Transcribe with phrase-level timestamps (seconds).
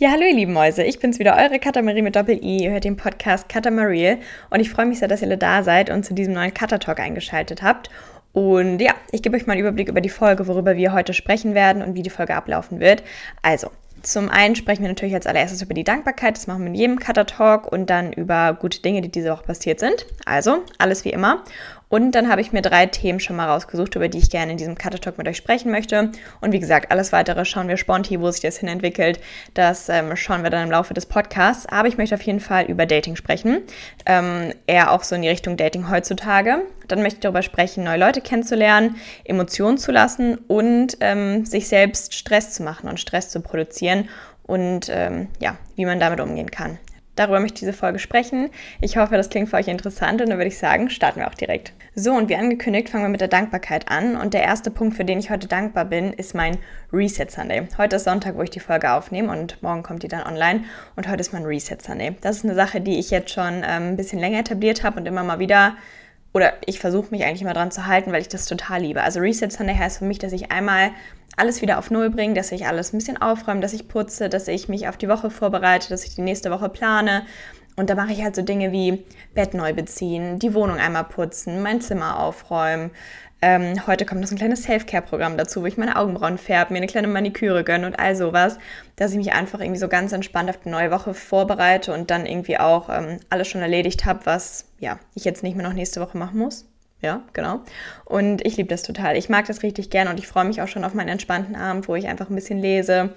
[0.00, 2.62] Ja, hallo ihr lieben Mäuse, ich bin's wieder, eure Katamarie mit Doppel-I.
[2.62, 5.90] Ihr hört den Podcast Katamarie und ich freue mich sehr, dass ihr alle da seid
[5.90, 7.90] und zu diesem neuen Kata-Talk eingeschaltet habt.
[8.32, 11.52] Und ja, ich gebe euch mal einen Überblick über die Folge, worüber wir heute sprechen
[11.52, 13.02] werden und wie die Folge ablaufen wird.
[13.42, 16.76] Also, zum einen sprechen wir natürlich als allererstes über die Dankbarkeit, das machen wir in
[16.76, 20.06] jedem Cutter-Talk und dann über gute Dinge, die diese Woche passiert sind.
[20.24, 21.42] Also, alles wie immer.
[21.88, 24.58] Und dann habe ich mir drei Themen schon mal rausgesucht, über die ich gerne in
[24.58, 26.12] diesem Cutter Talk mit euch sprechen möchte.
[26.40, 29.20] Und wie gesagt, alles weitere schauen wir sponti, wo sich das hin entwickelt.
[29.54, 31.66] Das ähm, schauen wir dann im Laufe des Podcasts.
[31.66, 33.62] Aber ich möchte auf jeden Fall über Dating sprechen.
[34.04, 36.62] Ähm, eher auch so in die Richtung Dating heutzutage.
[36.88, 42.14] Dann möchte ich darüber sprechen, neue Leute kennenzulernen, Emotionen zu lassen und ähm, sich selbst
[42.14, 44.08] Stress zu machen und Stress zu produzieren
[44.44, 46.78] und ähm, ja, wie man damit umgehen kann.
[47.18, 48.48] Darüber möchte ich diese Folge sprechen.
[48.80, 51.34] Ich hoffe, das klingt für euch interessant und dann würde ich sagen, starten wir auch
[51.34, 51.72] direkt.
[52.00, 54.14] So, und wie angekündigt, fangen wir mit der Dankbarkeit an.
[54.14, 56.58] Und der erste Punkt, für den ich heute dankbar bin, ist mein
[56.92, 57.66] Reset Sunday.
[57.76, 60.62] Heute ist Sonntag, wo ich die Folge aufnehme und morgen kommt die dann online.
[60.94, 62.14] Und heute ist mein Reset Sunday.
[62.20, 65.06] Das ist eine Sache, die ich jetzt schon ähm, ein bisschen länger etabliert habe und
[65.06, 65.74] immer mal wieder
[66.32, 69.02] oder ich versuche mich eigentlich immer dran zu halten, weil ich das total liebe.
[69.02, 70.92] Also Reset Sunday heißt für mich, dass ich einmal
[71.36, 74.46] alles wieder auf Null bringe, dass ich alles ein bisschen aufräume, dass ich putze, dass
[74.46, 77.22] ich mich auf die Woche vorbereite, dass ich die nächste Woche plane.
[77.78, 81.62] Und da mache ich halt so Dinge wie Bett neu beziehen, die Wohnung einmal putzen,
[81.62, 82.90] mein Zimmer aufräumen.
[83.40, 86.78] Ähm, heute kommt noch so ein kleines Self-Care-Programm dazu, wo ich meine Augenbrauen färbe, mir
[86.78, 88.58] eine kleine Maniküre gönne und all sowas,
[88.96, 92.26] dass ich mich einfach irgendwie so ganz entspannt auf die neue Woche vorbereite und dann
[92.26, 96.00] irgendwie auch ähm, alles schon erledigt habe, was ja ich jetzt nicht mehr noch nächste
[96.00, 96.66] Woche machen muss.
[97.00, 97.60] Ja, genau.
[98.04, 99.16] Und ich liebe das total.
[99.16, 101.86] Ich mag das richtig gern und ich freue mich auch schon auf meinen entspannten Abend,
[101.86, 103.14] wo ich einfach ein bisschen lese,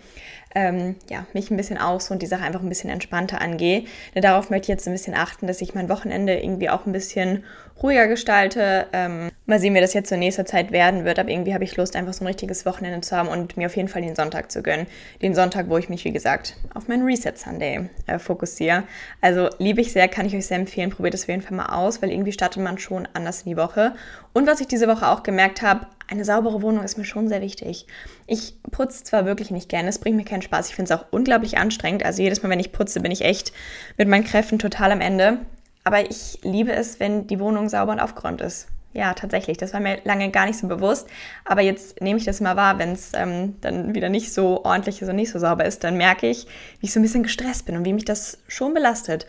[0.54, 3.86] ähm, ja, mich ein bisschen aus und die Sache einfach ein bisschen entspannter angehe.
[4.14, 6.92] Denn darauf möchte ich jetzt ein bisschen achten, dass ich mein Wochenende irgendwie auch ein
[6.92, 7.44] bisschen
[7.82, 8.88] ruhiger gestalte.
[8.94, 11.76] Ähm, mal sehen, wie das jetzt zur nächster Zeit werden wird, aber irgendwie habe ich
[11.78, 14.52] Lust, einfach so ein richtiges Wochenende zu haben und mir auf jeden Fall den Sonntag
[14.52, 14.88] zu gönnen.
[15.22, 18.84] Den Sonntag, wo ich mich, wie gesagt, auf meinen Reset Sunday äh, fokussiere.
[19.20, 20.90] Also liebe ich sehr, kann ich euch sehr empfehlen.
[20.90, 23.58] Probiert es auf jeden Fall mal aus, weil irgendwie startet man schon anders in die
[23.58, 23.94] Woche.
[24.34, 27.42] Und was ich diese Woche auch gemerkt habe, eine saubere Wohnung ist mir schon sehr
[27.42, 27.88] wichtig.
[28.28, 30.70] Ich putze zwar wirklich nicht gerne, es bringt mir keinen Spaß.
[30.70, 32.04] Ich finde es auch unglaublich anstrengend.
[32.04, 33.54] Also jedes Mal, wenn ich putze, bin ich echt
[33.98, 35.40] mit meinen Kräften total am Ende.
[35.84, 38.68] Aber ich liebe es, wenn die Wohnung sauber und aufgeräumt ist.
[38.94, 39.58] Ja, tatsächlich.
[39.58, 41.08] Das war mir lange gar nicht so bewusst.
[41.46, 45.02] Aber jetzt nehme ich das mal wahr, wenn es ähm, dann wieder nicht so ordentlich
[45.02, 46.46] ist und nicht so sauber ist, dann merke ich,
[46.80, 49.26] wie ich so ein bisschen gestresst bin und wie mich das schon belastet.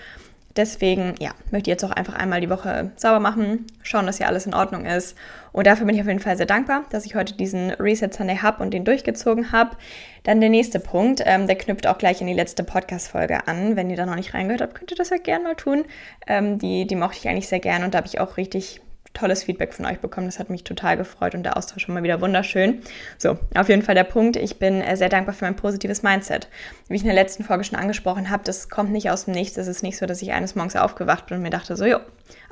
[0.57, 4.29] Deswegen, ja, möchte ich jetzt auch einfach einmal die Woche sauber machen, schauen, dass hier
[4.29, 5.17] alles in Ordnung ist.
[5.53, 8.37] Und dafür bin ich auf jeden Fall sehr dankbar, dass ich heute diesen Reset Sunday
[8.37, 9.77] habe und den durchgezogen habe.
[10.25, 13.77] Dann der nächste Punkt, ähm, der knüpft auch gleich in die letzte Podcast-Folge an.
[13.77, 15.85] Wenn ihr da noch nicht reingehört habt, könnt ihr das ja gerne mal tun.
[16.27, 18.83] Ähm, die, die mochte ich eigentlich sehr gern und da habe ich auch richtig
[19.15, 20.27] tolles Feedback von euch bekommen.
[20.27, 22.83] Das hat mich total gefreut und der Austausch schon mal wieder wunderschön.
[23.19, 24.37] So, auf jeden Fall der Punkt.
[24.37, 26.49] Ich bin äh, sehr dankbar für mein positives Mindset.
[26.89, 29.57] Wie ich in der letzten Folge schon angesprochen habe, das kommt nicht aus dem Nichts.
[29.57, 31.99] Es ist nicht so, dass ich eines Morgens aufgewacht bin und mir dachte so, jo,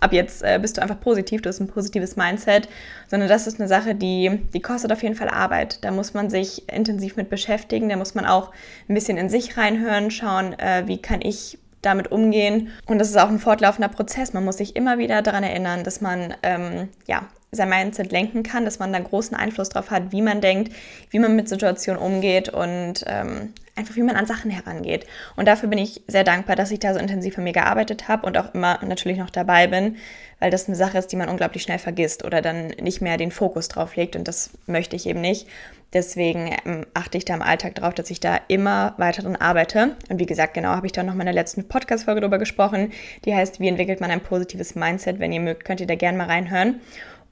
[0.00, 2.68] ab jetzt äh, bist du einfach positiv, du hast ein positives Mindset,
[3.08, 5.84] sondern das ist eine Sache, die, die kostet auf jeden Fall Arbeit.
[5.84, 8.52] Da muss man sich intensiv mit beschäftigen, da muss man auch
[8.88, 12.68] ein bisschen in sich reinhören, schauen, äh, wie kann ich damit umgehen.
[12.86, 14.32] Und das ist auch ein fortlaufender Prozess.
[14.32, 18.64] Man muss sich immer wieder daran erinnern, dass man ähm, ja, sein Mindset lenken kann,
[18.64, 20.72] dass man da großen Einfluss darauf hat, wie man denkt,
[21.10, 25.06] wie man mit Situationen umgeht und ähm, einfach wie man an Sachen herangeht.
[25.36, 28.26] Und dafür bin ich sehr dankbar, dass ich da so intensiv an mir gearbeitet habe
[28.26, 29.96] und auch immer natürlich noch dabei bin,
[30.38, 33.32] weil das eine Sache ist, die man unglaublich schnell vergisst oder dann nicht mehr den
[33.32, 35.48] Fokus drauf legt und das möchte ich eben nicht.
[35.92, 39.96] Deswegen ähm, achte ich da im Alltag darauf, dass ich da immer weiter dran arbeite.
[40.08, 42.92] Und wie gesagt, genau habe ich da noch in meiner letzten Podcast-Folge drüber gesprochen.
[43.24, 45.18] Die heißt, wie entwickelt man ein positives Mindset?
[45.18, 46.80] Wenn ihr mögt, könnt ihr da gerne mal reinhören.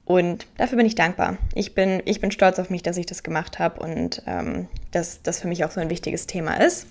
[0.03, 1.37] Und dafür bin ich dankbar.
[1.53, 5.21] Ich bin, ich bin stolz auf mich, dass ich das gemacht habe und ähm, dass
[5.21, 6.87] das für mich auch so ein wichtiges Thema ist.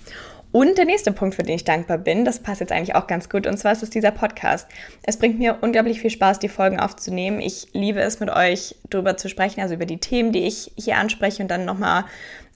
[0.51, 3.29] Und der nächste Punkt, für den ich dankbar bin, das passt jetzt eigentlich auch ganz
[3.29, 4.67] gut, und zwar ist es dieser Podcast.
[5.03, 7.41] Es bringt mir unglaublich viel Spaß, die Folgen aufzunehmen.
[7.41, 10.97] Ich liebe es, mit euch darüber zu sprechen, also über die Themen, die ich hier
[10.97, 12.05] anspreche und dann nochmal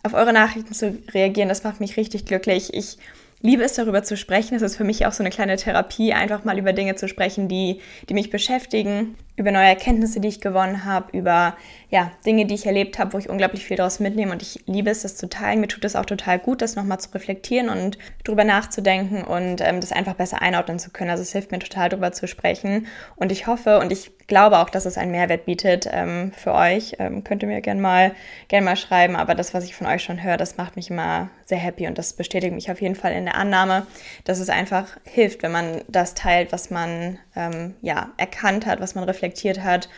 [0.02, 1.50] auf eure Nachrichten zu reagieren.
[1.50, 2.72] Das macht mich richtig glücklich.
[2.72, 2.96] Ich
[3.42, 4.54] liebe es, darüber zu sprechen.
[4.54, 7.48] Es ist für mich auch so eine kleine Therapie, einfach mal über Dinge zu sprechen,
[7.48, 11.56] die, die mich beschäftigen, über neue Erkenntnisse, die ich gewonnen habe, über
[11.88, 14.32] ja, Dinge, die ich erlebt habe, wo ich unglaublich viel daraus mitnehme.
[14.32, 15.60] Und ich liebe es, das zu teilen.
[15.60, 19.80] Mir tut es auch total gut, das nochmal zu reflektieren und drüber nachzudenken und ähm,
[19.80, 21.10] das einfach besser einordnen zu können.
[21.10, 22.86] Also es hilft mir total, darüber zu sprechen.
[23.16, 26.96] Und ich hoffe und ich glaube auch, dass es einen Mehrwert bietet ähm, für euch.
[26.98, 28.12] Ähm, könnt ihr mir gerne mal,
[28.48, 29.16] gern mal schreiben.
[29.16, 31.98] Aber das, was ich von euch schon höre, das macht mich immer sehr happy und
[31.98, 33.86] das bestätigt mich auf jeden Fall in der Annahme,
[34.24, 38.94] dass es einfach hilft, wenn man das teilt, was man ähm, ja, erkannt hat, was
[38.94, 39.88] man reflektiert hat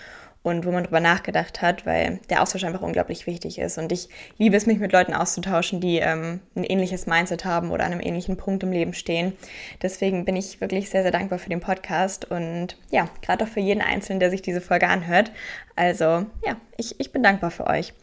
[0.45, 3.79] und wo man drüber nachgedacht hat, weil der Austausch einfach unglaublich wichtig ist.
[3.79, 7.85] Und ich liebe es, mich mit Leuten auszutauschen, die ähm, ein ähnliches Mindset haben oder
[7.85, 9.33] an einem ähnlichen Punkt im Leben stehen.
[9.81, 13.61] Deswegen bin ich wirklich sehr, sehr dankbar für den Podcast und ja, gerade auch für
[13.61, 15.33] jeden Einzelnen, der sich diese Folge anhört.
[15.77, 17.95] Also ja, ich, ich bin dankbar für euch.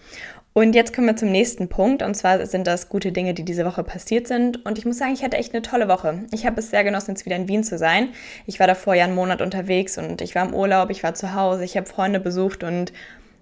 [0.53, 2.03] Und jetzt kommen wir zum nächsten Punkt.
[2.03, 4.65] Und zwar sind das gute Dinge, die diese Woche passiert sind.
[4.65, 6.25] Und ich muss sagen, ich hatte echt eine tolle Woche.
[6.33, 8.09] Ich habe es sehr genossen, jetzt wieder in Wien zu sein.
[8.45, 11.33] Ich war davor ja einen Monat unterwegs und ich war im Urlaub, ich war zu
[11.35, 12.91] Hause, ich habe Freunde besucht und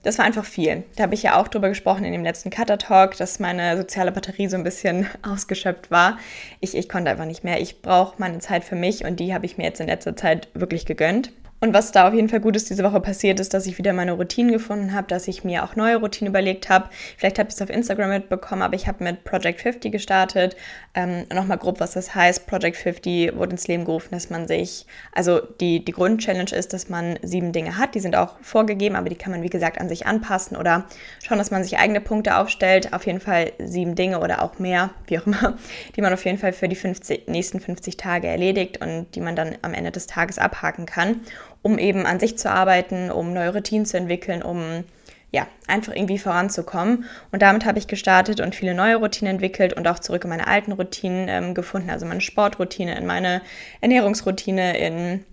[0.04, 0.84] das war einfach viel.
[0.96, 4.12] Da habe ich ja auch drüber gesprochen in dem letzten Cutter Talk, dass meine soziale
[4.12, 6.20] Batterie so ein bisschen ausgeschöpft war.
[6.60, 7.60] Ich, ich konnte einfach nicht mehr.
[7.60, 10.48] Ich brauche meine Zeit für mich und die habe ich mir jetzt in letzter Zeit
[10.54, 11.32] wirklich gegönnt.
[11.62, 14.14] Und was da auf jeden Fall Gutes diese Woche passiert ist, dass ich wieder meine
[14.14, 16.90] Routinen gefunden habe, dass ich mir auch neue Routinen überlegt habe.
[17.18, 20.56] Vielleicht habt ihr es auf Instagram mitbekommen, aber ich habe mit Project 50 gestartet.
[20.94, 22.48] Ähm, Nochmal grob, was das heißt.
[22.48, 26.88] Project 50 wurde ins Leben gerufen, dass man sich, also die, die Grundchallenge ist, dass
[26.88, 27.94] man sieben Dinge hat.
[27.94, 30.86] Die sind auch vorgegeben, aber die kann man, wie gesagt, an sich anpassen oder
[31.24, 32.94] schauen, dass man sich eigene Punkte aufstellt.
[32.94, 35.58] Auf jeden Fall sieben Dinge oder auch mehr, wie auch immer,
[35.98, 39.36] die man auf jeden Fall für die 50, nächsten 50 Tage erledigt und die man
[39.36, 41.20] dann am Ende des Tages abhaken kann
[41.62, 44.84] um eben an sich zu arbeiten, um neue Routinen zu entwickeln, um
[45.32, 47.06] ja, einfach irgendwie voranzukommen.
[47.32, 50.48] Und damit habe ich gestartet und viele neue Routinen entwickelt und auch zurück in meine
[50.48, 53.42] alten Routinen ähm, gefunden, also meine Sportroutine, in meine
[53.82, 55.26] Ernährungsroutine, in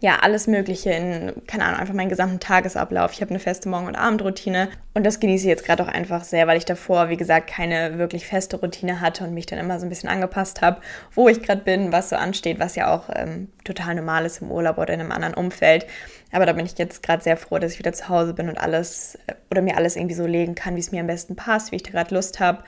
[0.00, 3.12] ja, alles Mögliche in, keine Ahnung, einfach meinen gesamten Tagesablauf.
[3.12, 6.22] Ich habe eine feste Morgen- und Abendroutine und das genieße ich jetzt gerade auch einfach
[6.22, 9.80] sehr, weil ich davor, wie gesagt, keine wirklich feste Routine hatte und mich dann immer
[9.80, 10.82] so ein bisschen angepasst habe,
[11.14, 14.50] wo ich gerade bin, was so ansteht, was ja auch ähm, total normal ist im
[14.50, 15.86] Urlaub oder in einem anderen Umfeld.
[16.30, 18.58] Aber da bin ich jetzt gerade sehr froh, dass ich wieder zu Hause bin und
[18.58, 21.72] alles äh, oder mir alles irgendwie so legen kann, wie es mir am besten passt,
[21.72, 22.64] wie ich da gerade Lust habe.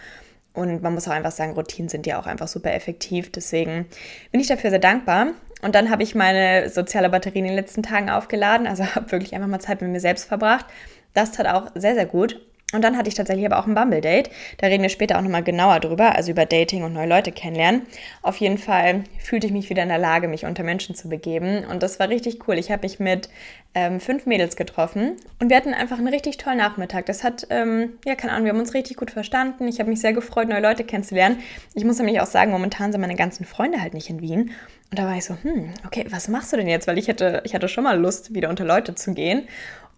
[0.54, 3.30] Und man muss auch einfach sagen, Routinen sind ja auch einfach super effektiv.
[3.30, 3.86] Deswegen
[4.32, 5.28] bin ich dafür sehr dankbar.
[5.62, 8.66] Und dann habe ich meine soziale Batterie in den letzten Tagen aufgeladen.
[8.66, 10.66] Also habe wirklich einfach mal Zeit mit mir selbst verbracht.
[11.14, 12.40] Das tat auch sehr, sehr gut.
[12.74, 14.28] Und dann hatte ich tatsächlich aber auch ein Bumble-Date.
[14.58, 17.86] Da reden wir später auch nochmal genauer drüber, also über Dating und neue Leute kennenlernen.
[18.20, 21.64] Auf jeden Fall fühlte ich mich wieder in der Lage, mich unter Menschen zu begeben.
[21.64, 22.58] Und das war richtig cool.
[22.58, 23.30] Ich habe mich mit
[23.74, 27.06] ähm, fünf Mädels getroffen und wir hatten einfach einen richtig tollen Nachmittag.
[27.06, 29.66] Das hat, ähm, ja, keine Ahnung, wir haben uns richtig gut verstanden.
[29.66, 31.38] Ich habe mich sehr gefreut, neue Leute kennenzulernen.
[31.74, 34.50] Ich muss nämlich auch sagen, momentan sind meine ganzen Freunde halt nicht in Wien.
[34.90, 36.86] Und da war ich so, hm, okay, was machst du denn jetzt?
[36.86, 39.46] Weil ich hätte, ich hatte schon mal Lust, wieder unter Leute zu gehen.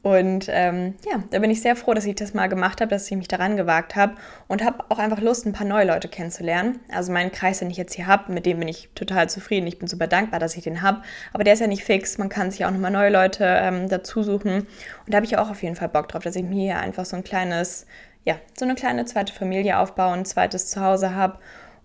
[0.02, 3.10] Und ähm, ja, da bin ich sehr froh, dass ich das mal gemacht habe, dass
[3.10, 4.14] ich mich daran gewagt habe
[4.48, 6.80] und habe auch einfach Lust, ein paar neue Leute kennenzulernen.
[6.90, 9.66] Also meinen Kreis, den ich jetzt hier habe, mit dem bin ich total zufrieden.
[9.66, 11.02] Ich bin super dankbar, dass ich den habe.
[11.34, 12.16] Aber der ist ja nicht fix.
[12.16, 14.60] Man kann sich auch nochmal neue Leute ähm, dazu suchen.
[14.60, 14.68] Und
[15.08, 17.16] da habe ich auch auf jeden Fall Bock drauf, dass ich mir hier einfach so
[17.16, 17.84] ein kleines,
[18.24, 21.38] ja, so eine kleine zweite Familie aufbaue, ein zweites Zuhause habe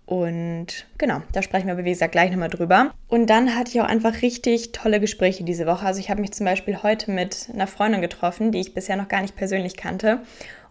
[0.06, 2.94] und genau, da sprechen wir aber wie gesagt gleich nochmal drüber.
[3.08, 5.84] Und dann hatte ich auch einfach richtig tolle Gespräche diese Woche.
[5.84, 9.08] Also ich habe mich zum Beispiel heute mit einer Freundin getroffen, die ich bisher noch
[9.08, 10.20] gar nicht persönlich kannte.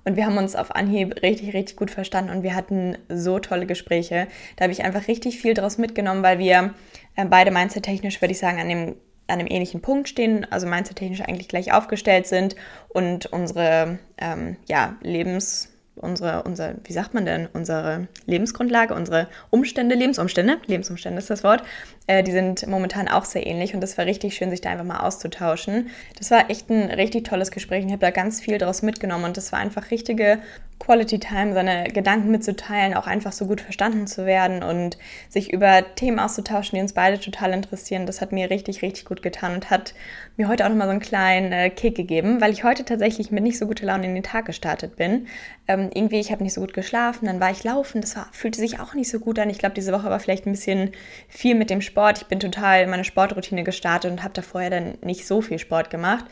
[0.05, 3.65] Und wir haben uns auf Anhieb richtig, richtig gut verstanden und wir hatten so tolle
[3.65, 4.27] Gespräche.
[4.55, 6.73] Da habe ich einfach richtig viel draus mitgenommen, weil wir
[7.15, 8.95] äh, beide mindset-technisch, würde ich sagen, an dem
[9.27, 12.55] an einem ähnlichen Punkt stehen, also mindset-technisch eigentlich gleich aufgestellt sind
[12.89, 19.95] und unsere ähm, ja, Lebens- unsere, unser, wie sagt man denn, unsere Lebensgrundlage, unsere Umstände,
[19.95, 21.63] Lebensumstände, Lebensumstände ist das Wort,
[22.07, 24.85] äh, die sind momentan auch sehr ähnlich und das war richtig schön, sich da einfach
[24.85, 25.89] mal auszutauschen.
[26.17, 29.25] Das war echt ein richtig tolles Gespräch und ich habe da ganz viel daraus mitgenommen
[29.25, 30.39] und das war einfach richtige
[30.77, 34.97] Quality Time, seine Gedanken mitzuteilen, auch einfach so gut verstanden zu werden und
[35.29, 38.05] sich über Themen auszutauschen, die uns beide total interessieren.
[38.05, 39.95] Das hat mir richtig, richtig gut getan und hat
[40.35, 43.43] mir heute auch nochmal so einen kleinen äh, Kick gegeben, weil ich heute tatsächlich mit
[43.43, 45.27] nicht so guter Laune in den Tag gestartet bin.
[45.67, 48.59] Ähm, irgendwie, ich habe nicht so gut geschlafen, dann war ich laufen, das war, fühlte
[48.59, 49.49] sich auch nicht so gut an.
[49.49, 50.91] Ich glaube, diese Woche war vielleicht ein bisschen
[51.29, 51.94] viel mit dem Sport.
[52.17, 55.59] Ich bin total in meine Sportroutine gestartet und habe da vorher dann nicht so viel
[55.59, 56.25] Sport gemacht.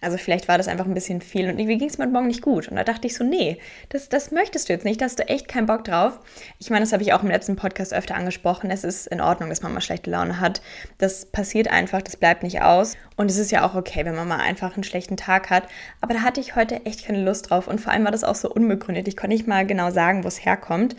[0.00, 2.42] Also vielleicht war das einfach ein bisschen viel und irgendwie ging es mir morgen nicht
[2.42, 2.68] gut.
[2.68, 5.28] Und da dachte ich so, nee, das, das möchtest du jetzt nicht, da hast du
[5.28, 6.20] echt keinen Bock drauf.
[6.60, 8.70] Ich meine, das habe ich auch im letzten Podcast öfter angesprochen.
[8.70, 10.62] Es ist in Ordnung, dass man mal schlechte Laune hat.
[10.98, 12.96] Das passiert einfach, das bleibt nicht aus.
[13.16, 15.64] Und es ist ja auch okay, wenn man mal einfach einen schlechten Tag hat.
[16.00, 17.66] Aber da hatte ich heute echt keine Lust drauf.
[17.66, 19.08] Und vor allem war das auch so unbegründet.
[19.08, 20.94] Ich konnte nicht mal genau sagen, wo es herkommt.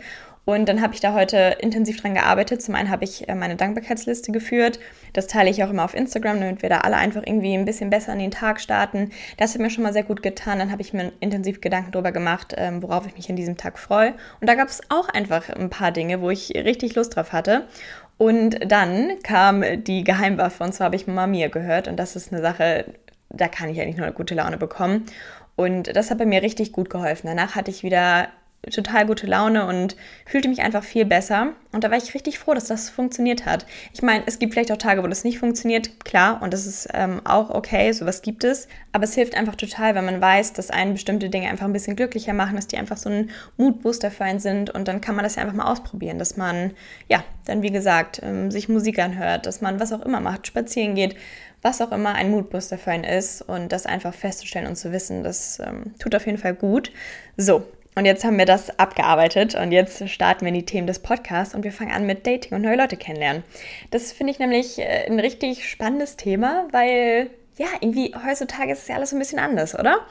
[0.50, 2.60] Und dann habe ich da heute intensiv dran gearbeitet.
[2.60, 4.80] Zum einen habe ich äh, meine Dankbarkeitsliste geführt.
[5.12, 7.88] Das teile ich auch immer auf Instagram, damit wir da alle einfach irgendwie ein bisschen
[7.88, 9.10] besser an den Tag starten.
[9.36, 10.58] Das hat mir schon mal sehr gut getan.
[10.58, 13.78] Dann habe ich mir intensiv Gedanken darüber gemacht, ähm, worauf ich mich an diesem Tag
[13.78, 14.14] freue.
[14.40, 17.66] Und da gab es auch einfach ein paar Dinge, wo ich richtig Lust drauf hatte.
[18.18, 22.32] Und dann kam die Geheimwaffe und zwar habe ich Mama Mia gehört und das ist
[22.32, 22.86] eine Sache,
[23.30, 25.06] da kann ich eigentlich nur eine gute Laune bekommen.
[25.54, 27.28] Und das hat bei mir richtig gut geholfen.
[27.28, 28.28] Danach hatte ich wieder
[28.68, 31.54] total gute Laune und fühlte mich einfach viel besser.
[31.72, 33.64] Und da war ich richtig froh, dass das funktioniert hat.
[33.94, 36.88] Ich meine, es gibt vielleicht auch Tage, wo das nicht funktioniert, klar, und das ist
[36.92, 38.68] ähm, auch okay, sowas gibt es.
[38.92, 41.96] Aber es hilft einfach total, wenn man weiß, dass einen bestimmte Dinge einfach ein bisschen
[41.96, 44.68] glücklicher machen, dass die einfach so ein Moodbooster für einen sind.
[44.68, 46.72] Und dann kann man das ja einfach mal ausprobieren, dass man,
[47.08, 50.94] ja, dann wie gesagt, ähm, sich Musik anhört, dass man was auch immer macht, spazieren
[50.94, 51.16] geht,
[51.62, 53.40] was auch immer ein Moodbooster für einen ist.
[53.40, 56.92] Und das einfach festzustellen und zu wissen, das ähm, tut auf jeden Fall gut.
[57.36, 57.64] So,
[57.96, 61.54] und jetzt haben wir das abgearbeitet und jetzt starten wir in die Themen des Podcasts
[61.54, 63.42] und wir fangen an mit Dating und neue Leute kennenlernen.
[63.90, 68.88] Das finde ich nämlich äh, ein richtig spannendes Thema, weil ja, irgendwie heutzutage ist es
[68.88, 70.06] ja alles so ein bisschen anders, oder?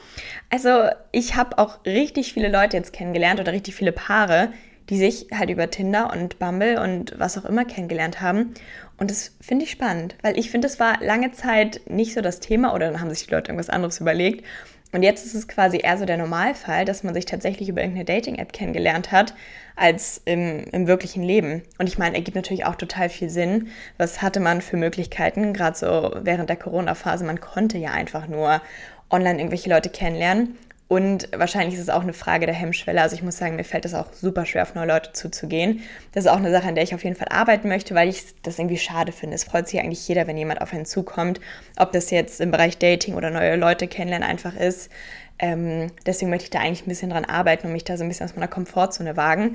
[0.50, 4.52] Also ich habe auch richtig viele Leute jetzt kennengelernt oder richtig viele Paare,
[4.88, 8.54] die sich halt über Tinder und Bumble und was auch immer kennengelernt haben.
[8.98, 12.38] Und das finde ich spannend, weil ich finde, es war lange Zeit nicht so das
[12.38, 14.44] Thema oder dann haben sich die Leute irgendwas anderes überlegt.
[14.92, 18.04] Und jetzt ist es quasi eher so der Normalfall, dass man sich tatsächlich über irgendeine
[18.04, 19.34] Dating-App kennengelernt hat,
[19.76, 21.62] als im, im wirklichen Leben.
[21.78, 23.68] Und ich meine, ergibt natürlich auch total viel Sinn.
[23.98, 27.24] Was hatte man für Möglichkeiten, gerade so während der Corona-Phase?
[27.24, 28.60] Man konnte ja einfach nur
[29.10, 30.58] online irgendwelche Leute kennenlernen.
[30.90, 33.00] Und wahrscheinlich ist es auch eine Frage der Hemmschwelle.
[33.00, 35.84] Also ich muss sagen, mir fällt es auch super schwer, auf neue Leute zuzugehen.
[36.10, 38.24] Das ist auch eine Sache, an der ich auf jeden Fall arbeiten möchte, weil ich
[38.42, 39.36] das irgendwie schade finde.
[39.36, 41.38] Es freut sich eigentlich jeder, wenn jemand auf einen zukommt.
[41.76, 44.90] Ob das jetzt im Bereich Dating oder neue Leute kennenlernen einfach ist.
[45.38, 48.08] Ähm, deswegen möchte ich da eigentlich ein bisschen dran arbeiten und mich da so ein
[48.08, 49.54] bisschen aus meiner Komfortzone wagen.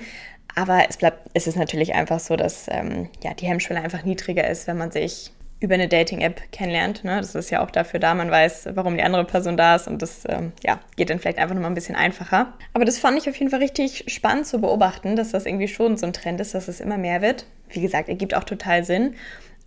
[0.56, 4.50] Aber es bleibt, es ist natürlich einfach so, dass ähm, ja, die Hemmschwelle einfach niedriger
[4.50, 5.34] ist, wenn man sich
[5.65, 7.03] über eine Dating-App kennenlernt.
[7.03, 7.17] Ne?
[7.17, 10.01] Das ist ja auch dafür da, man weiß, warum die andere Person da ist und
[10.01, 12.53] das ähm, ja, geht dann vielleicht einfach nochmal ein bisschen einfacher.
[12.74, 15.98] Aber das fand ich auf jeden Fall richtig spannend zu beobachten, dass das irgendwie schon
[15.98, 17.45] so ein Trend ist, dass es immer mehr wird.
[17.69, 19.15] Wie gesagt, ergibt auch total Sinn.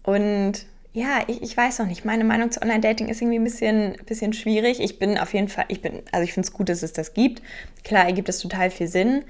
[0.04, 2.04] Und ja, ich, ich weiß noch nicht.
[2.04, 4.80] Meine Meinung zu Online-Dating ist irgendwie ein bisschen, bisschen schwierig.
[4.80, 7.12] Ich bin auf jeden Fall, ich bin, also ich finde es gut, dass es das
[7.12, 7.42] gibt.
[7.84, 9.24] Klar ergibt es total viel Sinn.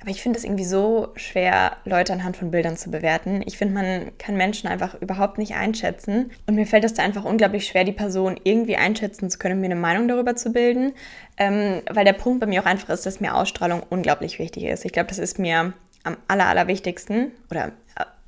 [0.00, 3.42] Aber ich finde es irgendwie so schwer, Leute anhand von Bildern zu bewerten.
[3.46, 6.30] Ich finde, man kann Menschen einfach überhaupt nicht einschätzen.
[6.46, 9.66] Und mir fällt es da einfach unglaublich schwer, die Person irgendwie einschätzen zu können mir
[9.66, 10.92] eine Meinung darüber zu bilden.
[11.36, 14.84] Ähm, weil der Punkt bei mir auch einfach ist, dass mir Ausstrahlung unglaublich wichtig ist.
[14.84, 15.72] Ich glaube, das ist mir
[16.04, 17.32] am aller, allerwichtigsten.
[17.50, 17.72] Oder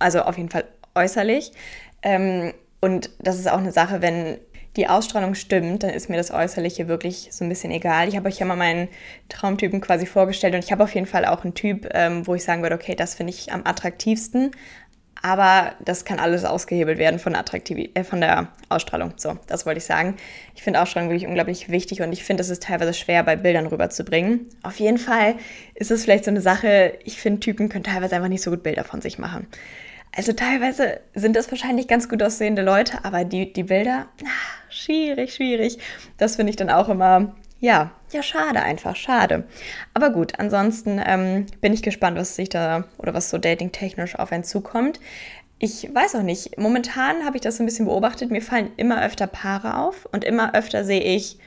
[0.01, 0.65] also auf jeden Fall
[0.97, 1.53] äußerlich.
[2.03, 4.39] Ähm, und das ist auch eine Sache, wenn
[4.77, 8.09] die Ausstrahlung stimmt, dann ist mir das Äußerliche wirklich so ein bisschen egal.
[8.09, 8.89] Ich habe euch ja mal meinen
[9.29, 12.45] Traumtypen quasi vorgestellt und ich habe auf jeden Fall auch einen Typ, ähm, wo ich
[12.45, 14.53] sagen würde, okay, das finde ich am attraktivsten.
[15.23, 19.13] Aber das kann alles ausgehebelt werden von, Attraktiv äh, von der Ausstrahlung.
[19.17, 20.17] So, das wollte ich sagen.
[20.55, 23.67] Ich finde Ausstrahlung wirklich unglaublich wichtig und ich finde, es ist teilweise schwer, bei Bildern
[23.67, 24.47] rüberzubringen.
[24.63, 25.35] Auf jeden Fall
[25.75, 28.63] ist es vielleicht so eine Sache, ich finde, Typen können teilweise einfach nicht so gut
[28.63, 29.47] Bilder von sich machen.
[30.17, 35.35] Also teilweise sind das wahrscheinlich ganz gut aussehende Leute, aber die, die Bilder, ah, schwierig,
[35.35, 35.79] schwierig.
[36.17, 39.45] Das finde ich dann auch immer, ja, ja, schade einfach, schade.
[39.95, 44.33] Aber gut, ansonsten ähm, bin ich gespannt, was sich da oder was so dating-technisch auf
[44.33, 44.99] einen zukommt.
[45.59, 49.05] Ich weiß auch nicht, momentan habe ich das so ein bisschen beobachtet, mir fallen immer
[49.05, 51.39] öfter Paare auf und immer öfter sehe ich,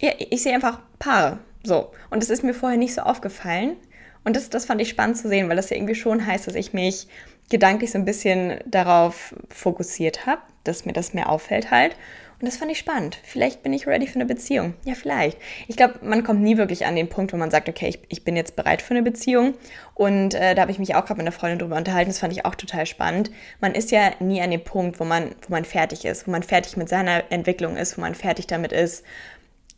[0.00, 1.38] ja, ich sehe einfach Paare.
[1.64, 1.90] So.
[2.10, 3.76] Und das ist mir vorher nicht so aufgefallen.
[4.24, 6.54] Und das, das fand ich spannend zu sehen, weil das ja irgendwie schon heißt, dass
[6.54, 7.08] ich mich
[7.50, 11.96] gedanklich so ein bisschen darauf fokussiert habe, dass mir das mehr auffällt halt.
[12.42, 13.18] Und das fand ich spannend.
[13.22, 14.74] Vielleicht bin ich ready für eine Beziehung.
[14.84, 15.38] Ja, vielleicht.
[15.68, 18.24] Ich glaube, man kommt nie wirklich an den Punkt, wo man sagt, okay, ich, ich
[18.24, 19.54] bin jetzt bereit für eine Beziehung.
[19.94, 22.10] Und äh, da habe ich mich auch gerade mit einer Freundin drüber unterhalten.
[22.10, 23.30] Das fand ich auch total spannend.
[23.60, 26.42] Man ist ja nie an dem Punkt, wo man, wo man fertig ist, wo man
[26.42, 29.04] fertig mit seiner Entwicklung ist, wo man fertig damit ist,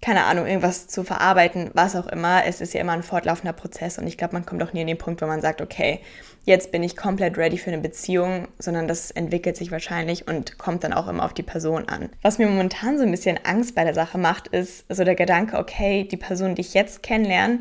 [0.04, 2.44] keine Ahnung, irgendwas zu verarbeiten, was auch immer.
[2.44, 4.86] Es ist ja immer ein fortlaufender Prozess und ich glaube, man kommt auch nie an
[4.86, 6.00] den Punkt, wo man sagt, okay,
[6.44, 10.84] jetzt bin ich komplett ready für eine Beziehung, sondern das entwickelt sich wahrscheinlich und kommt
[10.84, 12.10] dann auch immer auf die Person an.
[12.20, 15.56] Was mir momentan so ein bisschen Angst bei der Sache macht, ist so der Gedanke,
[15.56, 17.60] okay, die Person, die ich jetzt kennenlerne,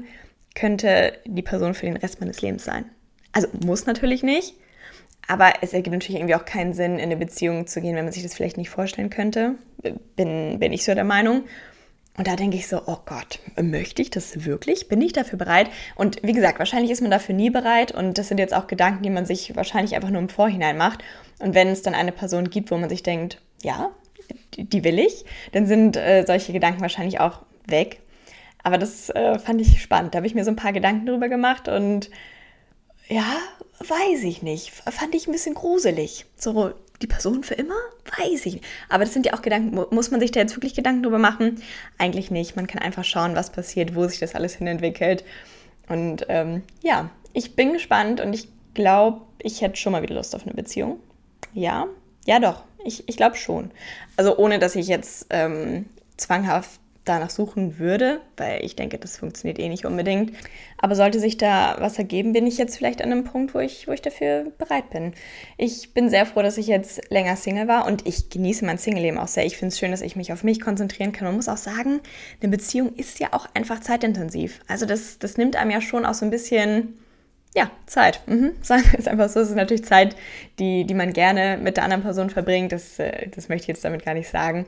[0.54, 2.84] könnte die Person für den Rest meines Lebens sein.
[3.32, 4.56] Also muss natürlich nicht,
[5.30, 8.12] aber es ergibt natürlich irgendwie auch keinen Sinn, in eine Beziehung zu gehen, wenn man
[8.12, 9.56] sich das vielleicht nicht vorstellen könnte.
[10.18, 11.44] Bin, bin ich so der Meinung.
[12.16, 14.88] Und da denke ich so, oh Gott, möchte ich das wirklich?
[14.88, 15.70] Bin ich dafür bereit?
[15.96, 17.92] Und wie gesagt, wahrscheinlich ist man dafür nie bereit.
[17.92, 21.04] Und das sind jetzt auch Gedanken, die man sich wahrscheinlich einfach nur im Vorhinein macht.
[21.40, 23.90] Und wenn es dann eine Person gibt, wo man sich denkt, ja,
[24.58, 28.00] die will ich, dann sind äh, solche Gedanken wahrscheinlich auch weg.
[28.62, 30.14] Aber das äh, fand ich spannend.
[30.14, 32.12] Da habe ich mir so ein paar Gedanken drüber gemacht und
[33.10, 33.26] ja,
[33.80, 34.72] weiß ich nicht.
[34.72, 36.26] Fand ich ein bisschen gruselig.
[36.38, 37.76] So, die Person für immer?
[38.18, 38.66] Weiß ich nicht.
[38.90, 41.62] Aber das sind ja auch Gedanken, muss man sich da jetzt wirklich Gedanken drüber machen?
[41.98, 42.56] Eigentlich nicht.
[42.56, 45.24] Man kann einfach schauen, was passiert, wo sich das alles hin entwickelt.
[45.90, 50.36] Und ähm, ja, ich bin gespannt und ich glaube, ich hätte schon mal wieder Lust
[50.36, 51.00] auf eine Beziehung.
[51.54, 51.88] Ja,
[52.26, 53.72] ja doch, ich, ich glaube schon.
[54.16, 55.86] Also ohne, dass ich jetzt ähm,
[56.18, 60.34] zwanghaft danach suchen würde, weil ich denke, das funktioniert eh nicht unbedingt.
[60.78, 63.88] Aber sollte sich da was ergeben, bin ich jetzt vielleicht an einem Punkt, wo ich,
[63.88, 65.14] wo ich dafür bereit bin.
[65.58, 69.18] Ich bin sehr froh, dass ich jetzt länger Single war und ich genieße mein Single-Leben
[69.18, 69.46] auch sehr.
[69.46, 71.28] Ich finde es schön, dass ich mich auf mich konzentrieren kann.
[71.28, 72.00] Man muss auch sagen,
[72.42, 74.60] eine Beziehung ist ja auch einfach zeitintensiv.
[74.68, 76.98] Also das, das nimmt einem ja schon auch so ein bisschen
[77.56, 78.22] ja, Zeit.
[78.28, 78.54] Mhm.
[78.62, 79.40] Sagen wir es einfach so.
[79.40, 80.16] Es ist natürlich Zeit,
[80.60, 82.72] die, die man gerne mit der anderen Person verbringt.
[82.72, 84.66] Das, äh, das möchte ich jetzt damit gar nicht sagen.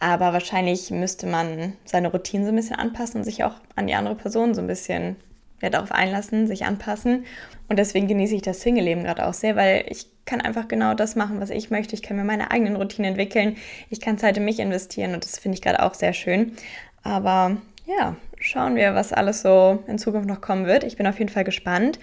[0.00, 3.94] Aber wahrscheinlich müsste man seine Routinen so ein bisschen anpassen und sich auch an die
[3.94, 5.16] andere Person so ein bisschen
[5.62, 7.24] ja, darauf einlassen, sich anpassen.
[7.68, 11.16] Und deswegen genieße ich das Single-Leben gerade auch sehr, weil ich kann einfach genau das
[11.16, 11.94] machen, was ich möchte.
[11.94, 13.56] Ich kann mir meine eigenen Routinen entwickeln.
[13.90, 16.56] Ich kann Zeit in mich investieren und das finde ich gerade auch sehr schön.
[17.02, 20.84] Aber ja, schauen wir, was alles so in Zukunft noch kommen wird.
[20.84, 21.98] Ich bin auf jeden Fall gespannt.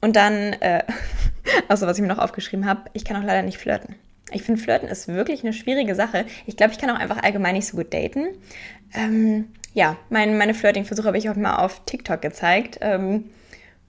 [0.00, 0.84] Und dann, äh,
[1.68, 3.96] also was ich mir noch aufgeschrieben habe, ich kann auch leider nicht flirten.
[4.32, 6.26] Ich finde, Flirten ist wirklich eine schwierige Sache.
[6.46, 8.26] Ich glaube, ich kann auch einfach allgemein nicht so gut daten.
[8.92, 12.78] Ähm, ja, mein, meine Flirting-Versuche habe ich auch mal auf TikTok gezeigt.
[12.80, 13.30] Ähm,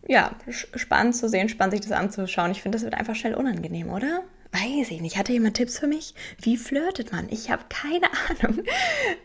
[0.07, 2.51] ja, spannend zu sehen, spannend sich das anzuschauen.
[2.51, 4.21] Ich finde, das wird einfach schnell unangenehm, oder?
[4.51, 5.17] Weiß ich nicht.
[5.17, 6.13] Hatte jemand Tipps für mich?
[6.41, 7.27] Wie flirtet man?
[7.29, 8.05] Ich habe keine
[8.41, 8.63] Ahnung.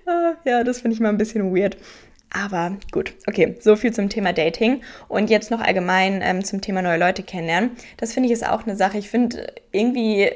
[0.07, 1.77] Ah, ja, das finde ich mal ein bisschen weird.
[2.33, 4.83] Aber gut, okay, so viel zum Thema Dating.
[5.09, 7.73] Und jetzt noch allgemein ähm, zum Thema neue Leute kennenlernen.
[7.99, 8.97] Das finde ich ist auch eine Sache.
[8.97, 10.31] Ich finde, irgendwie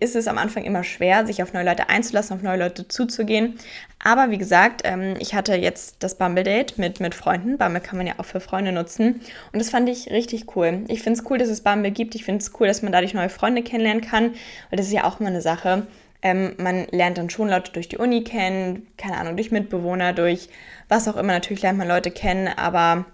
[0.00, 3.56] ist es am Anfang immer schwer, sich auf neue Leute einzulassen, auf neue Leute zuzugehen.
[4.02, 7.56] Aber wie gesagt, ähm, ich hatte jetzt das Bumble-Date mit, mit Freunden.
[7.56, 9.20] Bumble kann man ja auch für Freunde nutzen.
[9.52, 10.84] Und das fand ich richtig cool.
[10.88, 12.16] Ich finde es cool, dass es Bumble gibt.
[12.16, 14.32] Ich finde es cool, dass man dadurch neue Freunde kennenlernen kann.
[14.70, 15.86] Weil das ist ja auch mal eine Sache.
[16.22, 20.48] Ähm, man lernt dann schon Leute durch die Uni kennen, keine Ahnung, durch Mitbewohner, durch
[20.88, 21.32] was auch immer.
[21.32, 23.06] Natürlich lernt man Leute kennen, aber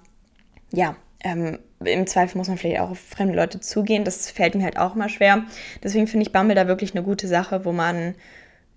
[0.70, 4.04] ja, ähm, im Zweifel muss man vielleicht auch auf fremde Leute zugehen.
[4.04, 5.44] Das fällt mir halt auch mal schwer.
[5.82, 8.14] Deswegen finde ich Bumble da wirklich eine gute Sache, wo man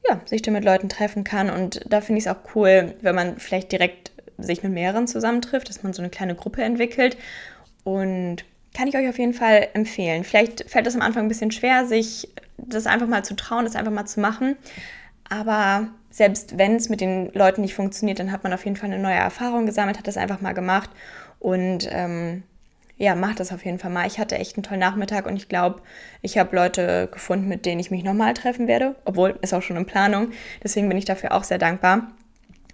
[0.08, 1.50] ja, sich da mit Leuten treffen kann.
[1.50, 5.70] Und da finde ich es auch cool, wenn man vielleicht direkt sich mit mehreren zusammentrifft,
[5.70, 7.18] dass man so eine kleine Gruppe entwickelt.
[7.84, 10.24] Und kann ich euch auf jeden Fall empfehlen.
[10.24, 12.30] Vielleicht fällt es am Anfang ein bisschen schwer, sich
[12.74, 14.56] das einfach mal zu trauen, das einfach mal zu machen.
[15.30, 18.92] Aber selbst wenn es mit den Leuten nicht funktioniert, dann hat man auf jeden Fall
[18.92, 20.90] eine neue Erfahrung gesammelt, hat das einfach mal gemacht
[21.40, 22.44] und ähm,
[22.98, 24.06] ja, macht das auf jeden Fall mal.
[24.06, 25.82] Ich hatte echt einen tollen Nachmittag und ich glaube,
[26.22, 29.78] ich habe Leute gefunden, mit denen ich mich nochmal treffen werde, obwohl ist auch schon
[29.78, 30.32] in Planung.
[30.64, 32.12] Deswegen bin ich dafür auch sehr dankbar.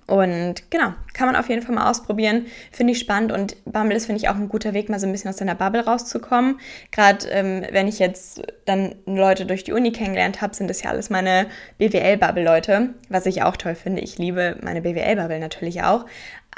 [0.07, 2.45] Und genau, kann man auf jeden Fall mal ausprobieren.
[2.71, 5.11] Finde ich spannend und Bumble ist, finde ich, auch ein guter Weg, mal so ein
[5.11, 6.61] bisschen aus deiner Bubble rauszukommen.
[6.91, 10.91] Gerade ähm, wenn ich jetzt dann Leute durch die Uni kennengelernt habe, sind das ja
[10.91, 14.01] alles meine BWL-Bubble-Leute, was ich auch toll finde.
[14.01, 16.05] Ich liebe meine BWL-Bubble natürlich auch.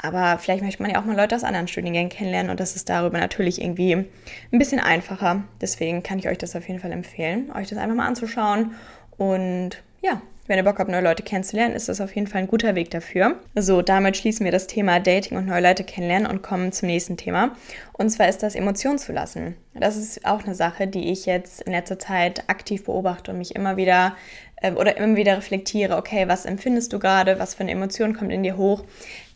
[0.00, 2.88] Aber vielleicht möchte man ja auch mal Leute aus anderen Studiengängen kennenlernen und das ist
[2.88, 5.42] darüber natürlich irgendwie ein bisschen einfacher.
[5.60, 8.74] Deswegen kann ich euch das auf jeden Fall empfehlen, euch das einfach mal anzuschauen.
[9.18, 12.48] Und ja, wenn ihr Bock habt, neue Leute kennenzulernen, ist das auf jeden Fall ein
[12.48, 13.36] guter Weg dafür.
[13.54, 17.16] So, damit schließen wir das Thema Dating und neue Leute kennenlernen und kommen zum nächsten
[17.16, 17.52] Thema.
[17.92, 19.54] Und zwar ist das Emotionen zu lassen.
[19.74, 23.54] Das ist auch eine Sache, die ich jetzt in letzter Zeit aktiv beobachte und mich
[23.54, 24.16] immer wieder
[24.56, 28.32] äh, oder immer wieder reflektiere, okay, was empfindest du gerade, was für eine Emotion kommt
[28.32, 28.82] in dir hoch?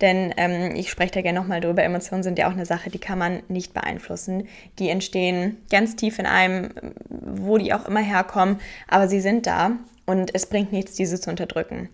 [0.00, 2.98] Denn ähm, ich spreche da gerne nochmal drüber, Emotionen sind ja auch eine Sache, die
[2.98, 4.48] kann man nicht beeinflussen.
[4.80, 6.70] Die entstehen ganz tief in einem,
[7.08, 11.30] wo die auch immer herkommen, aber sie sind da und es bringt nichts, diese zu
[11.30, 11.88] unterdrücken.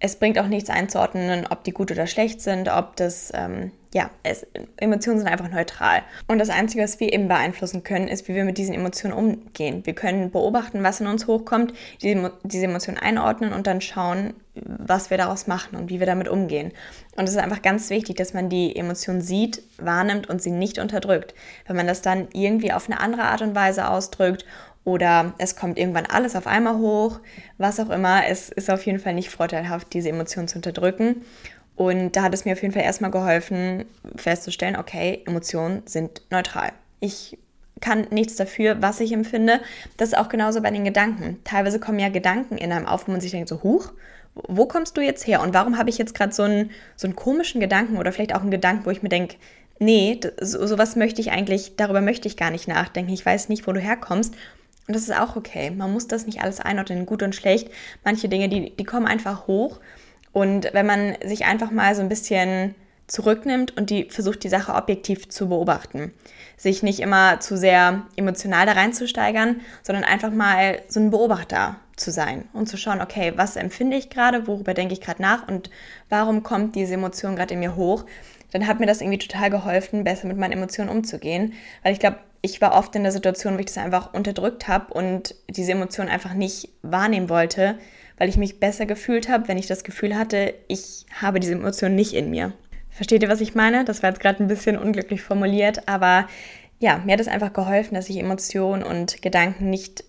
[0.00, 4.10] Es bringt auch nichts einzuordnen, ob die gut oder schlecht sind, ob das, ähm, ja,
[4.22, 6.02] es, Emotionen sind einfach neutral.
[6.28, 9.84] Und das Einzige, was wir eben beeinflussen können, ist, wie wir mit diesen Emotionen umgehen.
[9.84, 15.10] Wir können beobachten, was in uns hochkommt, diese, diese Emotionen einordnen und dann schauen, was
[15.10, 16.72] wir daraus machen und wie wir damit umgehen.
[17.16, 20.78] Und es ist einfach ganz wichtig, dass man die Emotion sieht, wahrnimmt und sie nicht
[20.78, 21.34] unterdrückt.
[21.66, 24.44] Wenn man das dann irgendwie auf eine andere Art und Weise ausdrückt
[24.84, 27.20] oder es kommt irgendwann alles auf einmal hoch,
[27.58, 28.26] was auch immer.
[28.26, 31.22] Es ist auf jeden Fall nicht vorteilhaft, diese Emotionen zu unterdrücken.
[31.76, 33.84] Und da hat es mir auf jeden Fall erstmal geholfen,
[34.16, 36.72] festzustellen, okay, Emotionen sind neutral.
[37.00, 37.38] Ich
[37.80, 39.60] kann nichts dafür, was ich empfinde.
[39.96, 41.38] Das ist auch genauso bei den Gedanken.
[41.44, 43.92] Teilweise kommen ja Gedanken in einem auf, wo man sich denkt, so, huch,
[44.34, 45.40] wo kommst du jetzt her?
[45.40, 48.40] Und warum habe ich jetzt gerade so einen, so einen komischen Gedanken oder vielleicht auch
[48.40, 49.36] einen Gedanken, wo ich mir denke,
[49.78, 53.12] nee, so, sowas möchte ich eigentlich, darüber möchte ich gar nicht nachdenken.
[53.12, 54.34] Ich weiß nicht, wo du herkommst.
[54.88, 55.70] Und das ist auch okay.
[55.70, 57.70] Man muss das nicht alles einordnen, gut und schlecht.
[58.04, 59.78] Manche Dinge, die, die kommen einfach hoch.
[60.32, 62.74] Und wenn man sich einfach mal so ein bisschen
[63.06, 66.12] zurücknimmt und die versucht, die Sache objektiv zu beobachten,
[66.56, 72.10] sich nicht immer zu sehr emotional da reinzusteigern, sondern einfach mal so ein Beobachter zu
[72.10, 75.70] sein und zu schauen, okay, was empfinde ich gerade, worüber denke ich gerade nach und
[76.08, 78.04] warum kommt diese Emotion gerade in mir hoch,
[78.52, 82.18] dann hat mir das irgendwie total geholfen, besser mit meinen Emotionen umzugehen, weil ich glaube,
[82.42, 86.10] ich war oft in der Situation, wo ich das einfach unterdrückt habe und diese Emotionen
[86.10, 87.78] einfach nicht wahrnehmen wollte,
[88.16, 91.94] weil ich mich besser gefühlt habe, wenn ich das Gefühl hatte, ich habe diese Emotion
[91.94, 92.52] nicht in mir.
[92.90, 93.84] Versteht ihr, was ich meine?
[93.84, 96.28] Das war jetzt gerade ein bisschen unglücklich formuliert, aber
[96.80, 100.04] ja, mir hat es einfach geholfen, dass ich Emotionen und Gedanken nicht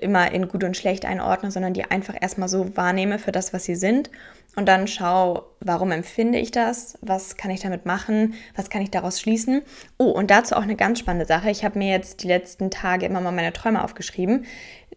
[0.00, 3.64] immer in gut und schlecht einordne, sondern die einfach erstmal so wahrnehme für das, was
[3.64, 4.10] sie sind
[4.56, 8.90] und dann schaue, warum empfinde ich das, was kann ich damit machen, was kann ich
[8.90, 9.62] daraus schließen.
[9.98, 11.50] Oh, und dazu auch eine ganz spannende Sache.
[11.50, 14.44] Ich habe mir jetzt die letzten Tage immer mal meine Träume aufgeschrieben.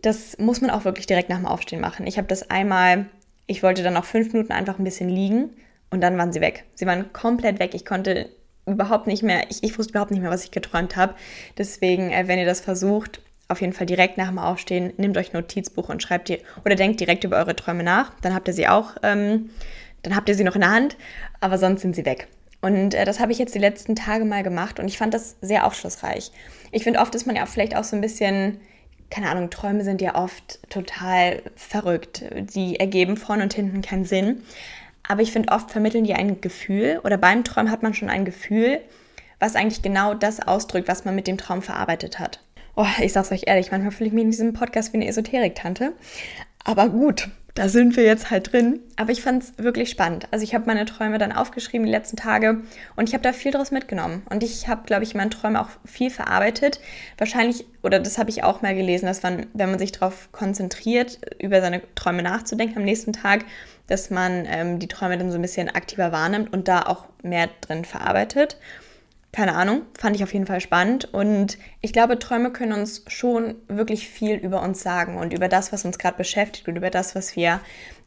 [0.01, 2.05] Das muss man auch wirklich direkt nach dem Aufstehen machen.
[2.05, 3.07] Ich habe das einmal,
[3.47, 5.49] ich wollte dann auch fünf Minuten einfach ein bisschen liegen
[5.89, 6.65] und dann waren sie weg.
[6.75, 7.73] Sie waren komplett weg.
[7.73, 8.29] Ich konnte
[8.67, 11.15] überhaupt nicht mehr, ich, ich wusste überhaupt nicht mehr, was ich geträumt habe.
[11.57, 15.33] Deswegen, äh, wenn ihr das versucht, auf jeden Fall direkt nach dem Aufstehen, nehmt euch
[15.33, 18.11] ein Notizbuch und schreibt ihr oder denkt direkt über eure Träume nach.
[18.21, 19.49] Dann habt ihr sie auch, ähm,
[20.03, 20.97] dann habt ihr sie noch in der Hand,
[21.39, 22.27] aber sonst sind sie weg.
[22.61, 25.37] Und äh, das habe ich jetzt die letzten Tage mal gemacht und ich fand das
[25.41, 26.31] sehr aufschlussreich.
[26.71, 28.59] Ich finde, oft ist man ja vielleicht auch so ein bisschen,
[29.09, 32.25] keine Ahnung, Träume sind ja oft total verrückt.
[32.33, 34.43] Die ergeben vorne und hinten keinen Sinn.
[35.07, 38.25] Aber ich finde, oft vermitteln die ein Gefühl oder beim Träumen hat man schon ein
[38.25, 38.81] Gefühl,
[39.39, 42.41] was eigentlich genau das ausdrückt, was man mit dem Traum verarbeitet hat.
[42.79, 45.93] Oh, ich sag's euch ehrlich, manchmal fühle ich mich in diesem Podcast wie eine Esoterik-Tante.
[46.63, 48.81] Aber gut, da sind wir jetzt halt drin.
[48.97, 50.27] Aber ich fand's wirklich spannend.
[50.29, 52.61] Also ich habe meine Träume dann aufgeschrieben die letzten Tage
[52.95, 54.21] und ich habe da viel draus mitgenommen.
[54.29, 56.79] Und ich habe, glaube ich, meine Träume auch viel verarbeitet.
[57.17, 61.17] Wahrscheinlich, oder das habe ich auch mal gelesen, dass man, wenn man sich darauf konzentriert,
[61.41, 63.43] über seine Träume nachzudenken am nächsten Tag,
[63.87, 67.49] dass man ähm, die Träume dann so ein bisschen aktiver wahrnimmt und da auch mehr
[67.61, 68.57] drin verarbeitet
[69.31, 71.05] keine Ahnung, fand ich auf jeden Fall spannend.
[71.13, 75.71] Und ich glaube, Träume können uns schon wirklich viel über uns sagen und über das,
[75.71, 77.59] was uns gerade beschäftigt und über das, was wir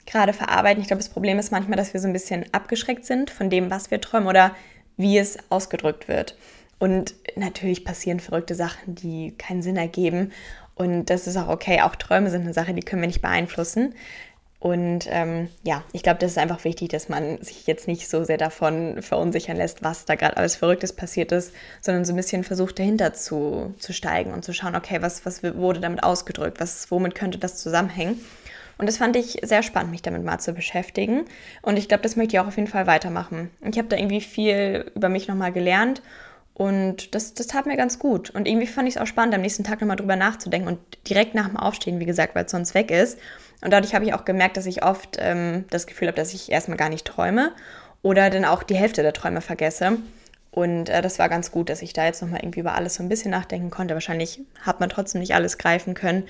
[0.07, 0.81] gerade verarbeiten.
[0.81, 3.71] Ich glaube, das Problem ist manchmal, dass wir so ein bisschen abgeschreckt sind von dem,
[3.71, 4.57] was wir träumen oder
[4.97, 6.37] wie es ausgedrückt wird.
[6.79, 10.33] Und natürlich passieren verrückte Sachen, die keinen Sinn ergeben.
[10.75, 11.83] Und das ist auch okay.
[11.83, 13.95] Auch Träume sind eine Sache, die können wir nicht beeinflussen.
[14.61, 18.25] Und ähm, ja, ich glaube, das ist einfach wichtig, dass man sich jetzt nicht so
[18.25, 22.45] sehr davon verunsichern lässt, was da gerade alles Verrücktes passiert ist, sondern so ein bisschen
[22.45, 26.91] versucht, dahinter zu, zu steigen und zu schauen, okay, was, was wurde damit ausgedrückt, was,
[26.91, 28.21] womit könnte das zusammenhängen.
[28.77, 31.25] Und das fand ich sehr spannend, mich damit mal zu beschäftigen.
[31.63, 33.51] Und ich glaube, das möchte ich auch auf jeden Fall weitermachen.
[33.63, 36.03] Ich habe da irgendwie viel über mich nochmal gelernt
[36.55, 38.31] und das, das tat mir ganz gut.
[38.31, 41.35] Und irgendwie fand ich es auch spannend, am nächsten Tag nochmal drüber nachzudenken und direkt
[41.35, 43.19] nach dem Aufstehen, wie gesagt, weil es sonst weg ist
[43.63, 46.51] und dadurch habe ich auch gemerkt, dass ich oft ähm, das Gefühl habe, dass ich
[46.51, 47.53] erstmal gar nicht träume
[48.03, 49.99] oder dann auch die Hälfte der Träume vergesse.
[50.51, 53.03] Und äh, das war ganz gut, dass ich da jetzt nochmal irgendwie über alles so
[53.03, 53.95] ein bisschen nachdenken konnte.
[53.95, 56.25] Wahrscheinlich hat man trotzdem nicht alles greifen können.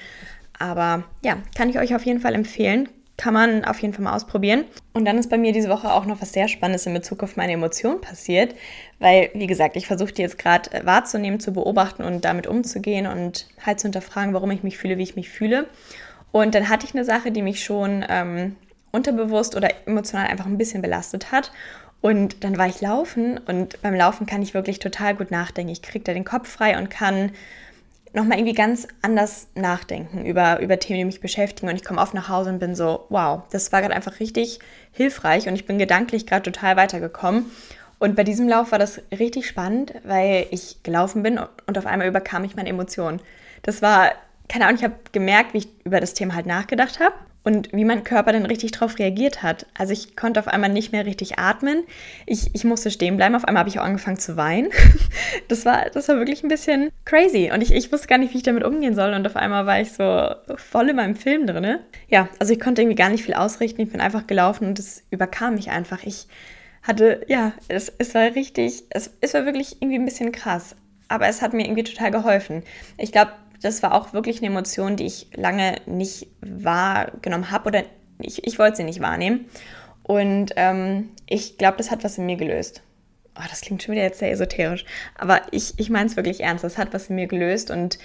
[0.59, 2.89] Aber ja, kann ich euch auf jeden Fall empfehlen.
[3.21, 4.65] Kann man auf jeden Fall mal ausprobieren.
[4.95, 7.37] Und dann ist bei mir diese Woche auch noch was sehr Spannendes in Bezug auf
[7.37, 8.55] meine Emotionen passiert.
[8.99, 13.07] Weil, wie gesagt, ich versuche die jetzt gerade äh, wahrzunehmen, zu beobachten und damit umzugehen
[13.07, 15.67] und halt zu hinterfragen, warum ich mich fühle, wie ich mich fühle.
[16.33, 18.57] Und dann hatte ich eine Sache, die mich schon ähm,
[18.91, 21.53] unterbewusst oder emotional einfach ein bisschen belastet hat.
[22.01, 25.71] Und dann war ich laufen und beim Laufen kann ich wirklich total gut nachdenken.
[25.71, 27.33] Ich kriege da den Kopf frei und kann
[28.13, 31.69] nochmal irgendwie ganz anders nachdenken über, über Themen, die mich beschäftigen.
[31.69, 34.59] Und ich komme oft nach Hause und bin so, wow, das war gerade einfach richtig
[34.93, 37.47] hilfreich und ich bin gedanklich gerade total weitergekommen.
[37.99, 42.09] Und bei diesem Lauf war das richtig spannend, weil ich gelaufen bin und auf einmal
[42.09, 43.21] überkam ich meine Emotionen.
[43.63, 44.13] Das war
[44.49, 47.85] keine Ahnung, ich habe gemerkt, wie ich über das Thema halt nachgedacht habe und wie
[47.85, 49.67] mein Körper dann richtig darauf reagiert hat.
[49.77, 51.85] Also ich konnte auf einmal nicht mehr richtig atmen.
[52.27, 53.35] Ich, ich musste stehen bleiben.
[53.35, 54.71] Auf einmal habe ich auch angefangen zu weinen.
[55.49, 57.51] Das war, das war wirklich ein bisschen crazy.
[57.53, 59.15] Und ich, ich wusste gar nicht, wie ich damit umgehen soll.
[59.15, 61.79] Und auf einmal war ich so voll in meinem Film drin.
[62.09, 63.81] Ja, also ich konnte irgendwie gar nicht viel ausrichten.
[63.81, 66.03] Ich bin einfach gelaufen und es überkam mich einfach.
[66.05, 66.27] Ich
[66.83, 70.77] hatte, ja, es, es war richtig, es, es war wirklich irgendwie ein bisschen krass.
[71.09, 72.63] Aber es hat mir irgendwie total geholfen.
[72.97, 77.83] Ich glaube, das war auch wirklich eine Emotion, die ich lange nicht wahrgenommen habe oder
[78.21, 79.47] ich, ich wollte sie nicht wahrnehmen.
[80.03, 82.83] Und ähm, ich glaube, das hat was in mir gelöst.
[83.37, 84.85] Oh, das klingt schon wieder jetzt sehr esoterisch.
[85.17, 86.65] Aber ich, ich meine es wirklich ernst.
[86.65, 87.99] Das hat was in mir gelöst und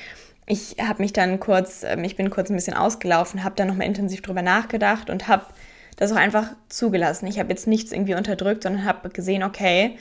[0.47, 3.87] ich habe mich dann kurz, ähm, ich bin kurz ein bisschen ausgelaufen, habe dann nochmal
[3.87, 5.45] intensiv drüber nachgedacht und habe
[5.97, 7.25] das auch einfach zugelassen.
[7.27, 9.97] Ich habe jetzt nichts irgendwie unterdrückt, sondern habe gesehen, okay,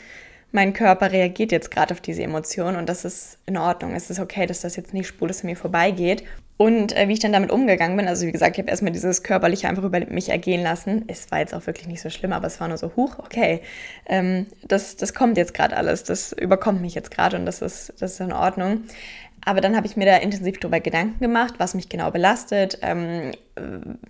[0.54, 3.94] mein Körper reagiert jetzt gerade auf diese Emotion und das ist in Ordnung.
[3.94, 6.22] Es ist okay, dass das jetzt nicht spurlos an mir vorbeigeht.
[6.56, 9.24] Und äh, wie ich dann damit umgegangen bin, also wie gesagt, ich habe erstmal dieses
[9.24, 11.04] körperliche einfach über mich ergehen lassen.
[11.08, 13.62] Es war jetzt auch wirklich nicht so schlimm, aber es war nur so, huch, okay,
[14.06, 17.92] ähm, das, das kommt jetzt gerade alles, das überkommt mich jetzt gerade und das ist,
[17.98, 18.84] das ist in Ordnung.
[19.44, 23.32] Aber dann habe ich mir da intensiv darüber Gedanken gemacht, was mich genau belastet, ähm,
[23.56, 23.62] äh,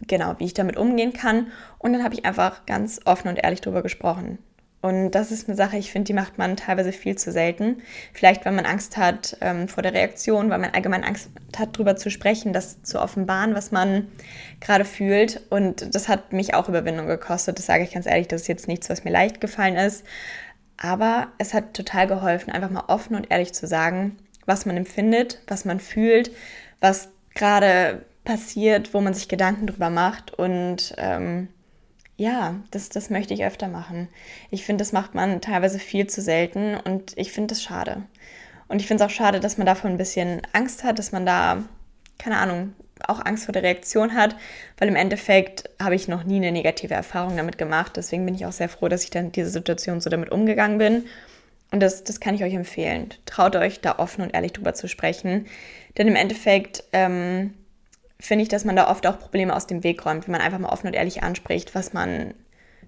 [0.07, 1.46] genau, wie ich damit umgehen kann.
[1.78, 4.38] Und dann habe ich einfach ganz offen und ehrlich darüber gesprochen.
[4.84, 7.80] Und das ist eine Sache, ich finde, die macht man teilweise viel zu selten.
[8.12, 11.96] Vielleicht, weil man Angst hat ähm, vor der Reaktion, weil man allgemein Angst hat, darüber
[11.96, 14.08] zu sprechen, das zu offenbaren, was man
[14.60, 15.40] gerade fühlt.
[15.48, 17.58] Und das hat mich auch Überwindung gekostet.
[17.58, 20.04] Das sage ich ganz ehrlich, das ist jetzt nichts, was mir leicht gefallen ist.
[20.76, 25.40] Aber es hat total geholfen, einfach mal offen und ehrlich zu sagen, was man empfindet,
[25.46, 26.30] was man fühlt,
[26.80, 30.34] was gerade passiert, wo man sich Gedanken drüber macht.
[30.34, 31.48] Und ähm,
[32.16, 34.09] ja, das, das möchte ich öfter machen.
[34.50, 38.03] Ich finde, das macht man teilweise viel zu selten und ich finde das schade.
[38.68, 41.27] Und ich finde es auch schade, dass man davon ein bisschen Angst hat, dass man
[41.27, 41.64] da,
[42.18, 42.72] keine Ahnung,
[43.07, 44.37] auch Angst vor der Reaktion hat,
[44.79, 47.96] weil im Endeffekt habe ich noch nie eine negative Erfahrung damit gemacht.
[47.96, 50.79] Deswegen bin ich auch sehr froh, dass ich dann in dieser Situation so damit umgegangen
[50.79, 51.05] bin.
[51.72, 53.11] Und das, das kann ich euch empfehlen.
[53.27, 55.46] Traut euch, da offen und ehrlich drüber zu sprechen.
[55.98, 57.53] Denn im Endeffekt ähm,
[58.20, 60.59] finde ich, dass man da oft auch Probleme aus dem Weg räumt, wenn man einfach
[60.59, 62.35] mal offen und ehrlich anspricht, was man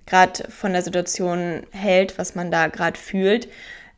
[0.06, 3.48] gerade von der Situation hält, was man da gerade fühlt,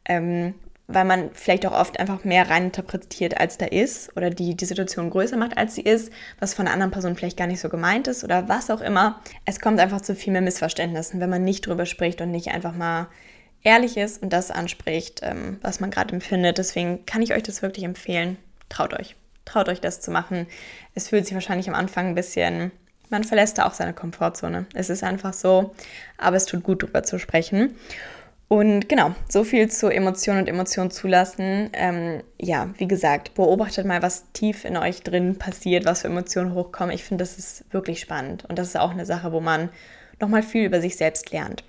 [0.07, 0.55] ähm,
[0.87, 5.11] weil man vielleicht auch oft einfach mehr reininterpretiert, als da ist oder die die Situation
[5.11, 6.11] größer macht, als sie ist,
[6.41, 9.21] was von einer anderen Person vielleicht gar nicht so gemeint ist oder was auch immer.
[9.45, 12.75] Es kommt einfach zu viel mehr Missverständnissen, wenn man nicht drüber spricht und nicht einfach
[12.75, 13.09] mal
[13.63, 16.57] ehrlich ist und das anspricht, ähm, was man gerade empfindet.
[16.57, 18.39] Deswegen kann ich euch das wirklich empfehlen.
[18.71, 19.18] Traut euch
[19.49, 20.47] traut euch das zu machen.
[20.95, 22.71] Es fühlt sich wahrscheinlich am Anfang ein bisschen,
[23.11, 24.67] man verlässt da auch seine Komfortzone.
[24.75, 25.75] Es ist einfach so,
[26.19, 27.75] aber es tut gut, darüber zu sprechen.
[28.49, 31.69] Und genau, so viel zu Emotionen und Emotionen zulassen.
[31.75, 36.55] Ähm, ja, wie gesagt, beobachtet mal, was tief in euch drin passiert, was für Emotionen
[36.55, 36.95] hochkommen.
[36.95, 38.47] Ich finde, das ist wirklich spannend.
[38.47, 39.69] Und das ist auch eine Sache, wo man
[40.19, 41.63] nochmal viel über sich selbst lernt.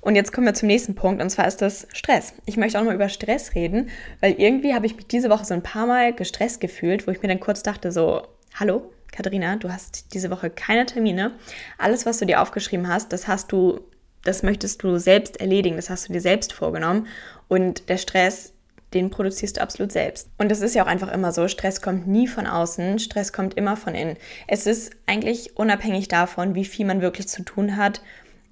[0.00, 2.34] Und jetzt kommen wir zum nächsten Punkt und zwar ist das Stress.
[2.46, 3.88] Ich möchte auch nochmal über Stress reden,
[4.20, 7.22] weil irgendwie habe ich mich diese Woche so ein paar Mal gestresst gefühlt, wo ich
[7.22, 8.22] mir dann kurz dachte so,
[8.54, 11.32] hallo, Katharina, du hast diese Woche keine Termine.
[11.78, 13.80] Alles, was du dir aufgeschrieben hast, das hast du,
[14.24, 17.06] das möchtest du selbst erledigen, das hast du dir selbst vorgenommen.
[17.46, 18.52] Und der Stress,
[18.92, 20.28] den produzierst du absolut selbst.
[20.38, 23.54] Und das ist ja auch einfach immer so, Stress kommt nie von außen, Stress kommt
[23.54, 24.16] immer von innen.
[24.48, 28.00] Es ist eigentlich unabhängig davon, wie viel man wirklich zu tun hat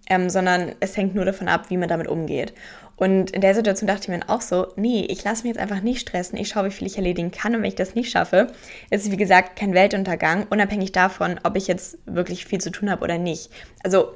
[0.08, 2.52] ähm, sondern es hängt nur davon ab, wie man damit umgeht.
[2.96, 5.80] Und in der Situation dachte ich mir auch so, nee, ich lasse mich jetzt einfach
[5.80, 8.48] nicht stressen, ich schaue, wie viel ich erledigen kann und wenn ich das nicht schaffe,
[8.90, 12.90] ist es wie gesagt kein Weltuntergang, unabhängig davon, ob ich jetzt wirklich viel zu tun
[12.90, 13.50] habe oder nicht.
[13.82, 14.12] Also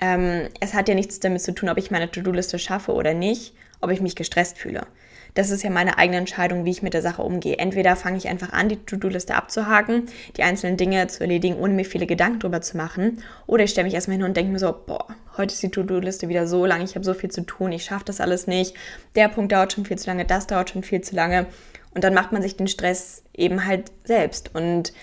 [0.00, 3.54] ähm, es hat ja nichts damit zu tun, ob ich meine To-Do-Liste schaffe oder nicht,
[3.80, 4.86] ob ich mich gestresst fühle
[5.36, 7.58] das ist ja meine eigene Entscheidung, wie ich mit der Sache umgehe.
[7.58, 11.84] Entweder fange ich einfach an, die To-Do-Liste abzuhaken, die einzelnen Dinge zu erledigen, ohne mir
[11.84, 13.22] viele Gedanken drüber zu machen.
[13.46, 16.30] Oder ich stelle mich erstmal hin und denke mir so, boah, heute ist die To-Do-Liste
[16.30, 18.74] wieder so lang, ich habe so viel zu tun, ich schaffe das alles nicht.
[19.14, 21.46] Der Punkt dauert schon viel zu lange, das dauert schon viel zu lange.
[21.94, 24.54] Und dann macht man sich den Stress eben halt selbst.
[24.54, 24.94] Und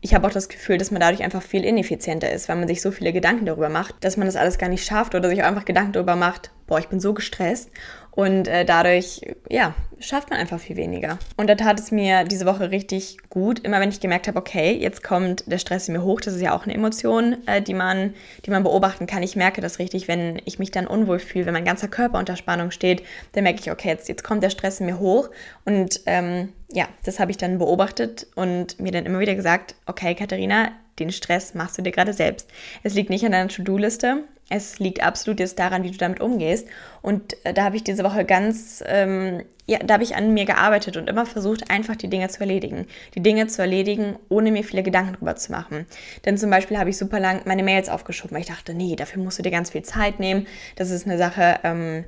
[0.00, 2.82] ich habe auch das Gefühl, dass man dadurch einfach viel ineffizienter ist, weil man sich
[2.82, 5.46] so viele Gedanken darüber macht, dass man das alles gar nicht schafft oder sich auch
[5.46, 7.70] einfach Gedanken darüber macht, boah, ich bin so gestresst
[8.18, 11.20] und äh, dadurch, ja, schafft man einfach viel weniger.
[11.36, 14.72] Und da tat es mir diese Woche richtig gut, immer wenn ich gemerkt habe, okay,
[14.72, 17.74] jetzt kommt der Stress in mir hoch, das ist ja auch eine Emotion, äh, die,
[17.74, 19.22] man, die man beobachten kann.
[19.22, 22.34] Ich merke das richtig, wenn ich mich dann unwohl fühle, wenn mein ganzer Körper unter
[22.34, 23.04] Spannung steht,
[23.34, 25.30] dann merke ich, okay, jetzt, jetzt kommt der Stress in mir hoch.
[25.64, 30.16] Und ähm, ja, das habe ich dann beobachtet und mir dann immer wieder gesagt, okay,
[30.16, 32.48] Katharina, den Stress machst du dir gerade selbst.
[32.82, 36.68] Es liegt nicht an deiner To-Do-Liste, es liegt absolut jetzt daran, wie du damit umgehst.
[37.02, 40.46] Und äh, da habe ich diese Woche ganz, ähm, ja, da habe ich an mir
[40.46, 42.86] gearbeitet und immer versucht, einfach die Dinge zu erledigen.
[43.14, 45.86] Die Dinge zu erledigen, ohne mir viele Gedanken drüber zu machen.
[46.24, 49.22] Denn zum Beispiel habe ich super lang meine Mails aufgeschoben, weil ich dachte, nee, dafür
[49.22, 50.46] musst du dir ganz viel Zeit nehmen.
[50.76, 52.04] Das ist eine Sache, ähm,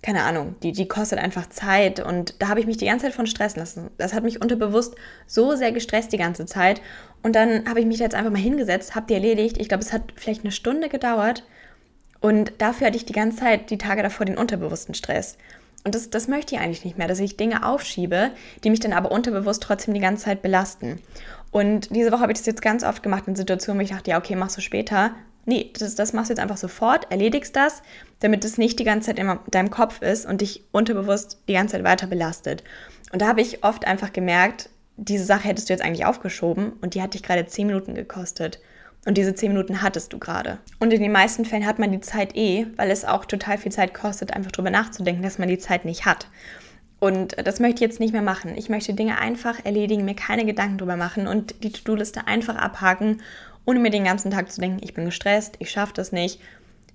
[0.00, 3.14] keine Ahnung, die, die kostet einfach Zeit und da habe ich mich die ganze Zeit
[3.14, 3.90] von stressen lassen.
[3.96, 4.94] Das hat mich unterbewusst
[5.26, 6.82] so sehr gestresst die ganze Zeit.
[7.22, 9.56] Und dann habe ich mich jetzt einfach mal hingesetzt, habe die erledigt.
[9.58, 11.42] Ich glaube, es hat vielleicht eine Stunde gedauert
[12.24, 15.36] und dafür hatte ich die ganze Zeit die Tage davor den unterbewussten Stress.
[15.84, 18.30] Und das, das möchte ich eigentlich nicht mehr, dass ich Dinge aufschiebe,
[18.64, 21.02] die mich dann aber unterbewusst trotzdem die ganze Zeit belasten.
[21.50, 24.10] Und diese Woche habe ich das jetzt ganz oft gemacht in Situationen, wo ich dachte,
[24.10, 25.10] ja, okay, machst du später.
[25.44, 27.82] Nee, das, das machst du jetzt einfach sofort, erledigst das,
[28.20, 31.72] damit es nicht die ganze Zeit in deinem Kopf ist und dich unterbewusst die ganze
[31.72, 32.64] Zeit weiter belastet.
[33.12, 36.94] Und da habe ich oft einfach gemerkt, diese Sache hättest du jetzt eigentlich aufgeschoben und
[36.94, 38.60] die hat dich gerade 10 Minuten gekostet.
[39.06, 40.58] Und diese zehn Minuten hattest du gerade.
[40.80, 43.72] Und in den meisten Fällen hat man die Zeit eh, weil es auch total viel
[43.72, 46.28] Zeit kostet, einfach drüber nachzudenken, dass man die Zeit nicht hat.
[47.00, 48.56] Und das möchte ich jetzt nicht mehr machen.
[48.56, 53.20] Ich möchte Dinge einfach erledigen, mir keine Gedanken drüber machen und die To-Do-Liste einfach abhaken,
[53.66, 56.40] ohne mir den ganzen Tag zu denken, ich bin gestresst, ich schaffe das nicht,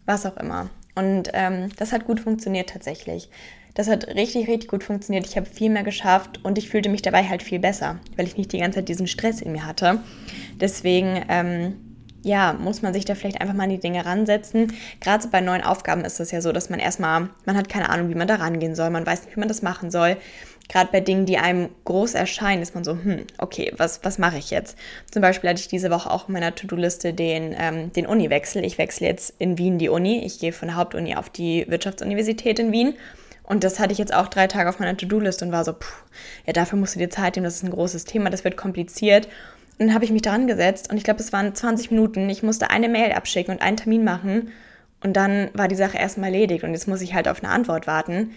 [0.05, 0.69] was auch immer.
[0.95, 3.29] Und ähm, das hat gut funktioniert tatsächlich.
[3.75, 5.27] Das hat richtig, richtig gut funktioniert.
[5.27, 8.35] Ich habe viel mehr geschafft und ich fühlte mich dabei halt viel besser, weil ich
[8.35, 9.99] nicht die ganze Zeit diesen Stress in mir hatte.
[10.59, 11.88] Deswegen ähm,
[12.23, 14.73] ja, muss man sich da vielleicht einfach mal an die Dinge ransetzen.
[14.99, 18.09] Gerade bei neuen Aufgaben ist es ja so, dass man erstmal, man hat keine Ahnung,
[18.09, 20.17] wie man da rangehen soll, man weiß nicht, wie man das machen soll.
[20.67, 24.37] Gerade bei Dingen, die einem groß erscheinen, ist man so, hm, okay, was, was mache
[24.37, 24.77] ich jetzt?
[25.09, 28.63] Zum Beispiel hatte ich diese Woche auch in meiner To-Do-Liste den, ähm, den Uni-Wechsel.
[28.63, 30.23] Ich wechsle jetzt in Wien die Uni.
[30.23, 32.93] Ich gehe von der Hauptuni auf die Wirtschaftsuniversität in Wien.
[33.41, 35.87] Und das hatte ich jetzt auch drei Tage auf meiner To-Do-Liste und war so, puh,
[36.45, 39.27] ja, dafür musst du dir Zeit nehmen, das ist ein großes Thema, das wird kompliziert.
[39.79, 42.29] Dann habe ich mich daran gesetzt und ich glaube, es waren 20 Minuten.
[42.29, 44.51] Ich musste eine Mail abschicken und einen Termin machen.
[45.01, 47.87] Und dann war die Sache erstmal erledigt und jetzt muss ich halt auf eine Antwort
[47.87, 48.31] warten.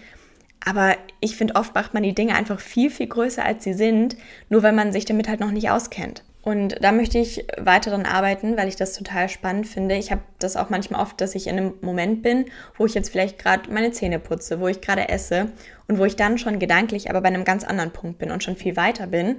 [0.65, 4.15] Aber ich finde, oft macht man die Dinge einfach viel, viel größer, als sie sind,
[4.49, 6.23] nur weil man sich damit halt noch nicht auskennt.
[6.41, 9.95] Und da möchte ich weiter dran arbeiten, weil ich das total spannend finde.
[9.95, 12.45] Ich habe das auch manchmal oft, dass ich in einem Moment bin,
[12.77, 15.51] wo ich jetzt vielleicht gerade meine Zähne putze, wo ich gerade esse
[15.87, 18.57] und wo ich dann schon gedanklich aber bei einem ganz anderen Punkt bin und schon
[18.57, 19.37] viel weiter bin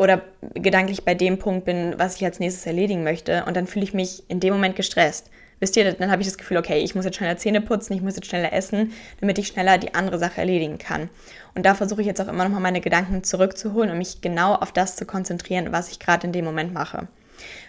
[0.00, 0.22] oder
[0.54, 3.44] gedanklich bei dem Punkt bin, was ich als nächstes erledigen möchte.
[3.44, 5.30] Und dann fühle ich mich in dem Moment gestresst.
[5.58, 8.00] Wisst ihr, dann habe ich das Gefühl, okay, ich muss jetzt schneller Zähne putzen, ich
[8.00, 11.10] muss jetzt schneller essen, damit ich schneller die andere Sache erledigen kann.
[11.54, 14.72] Und da versuche ich jetzt auch immer nochmal meine Gedanken zurückzuholen und mich genau auf
[14.72, 17.06] das zu konzentrieren, was ich gerade in dem Moment mache.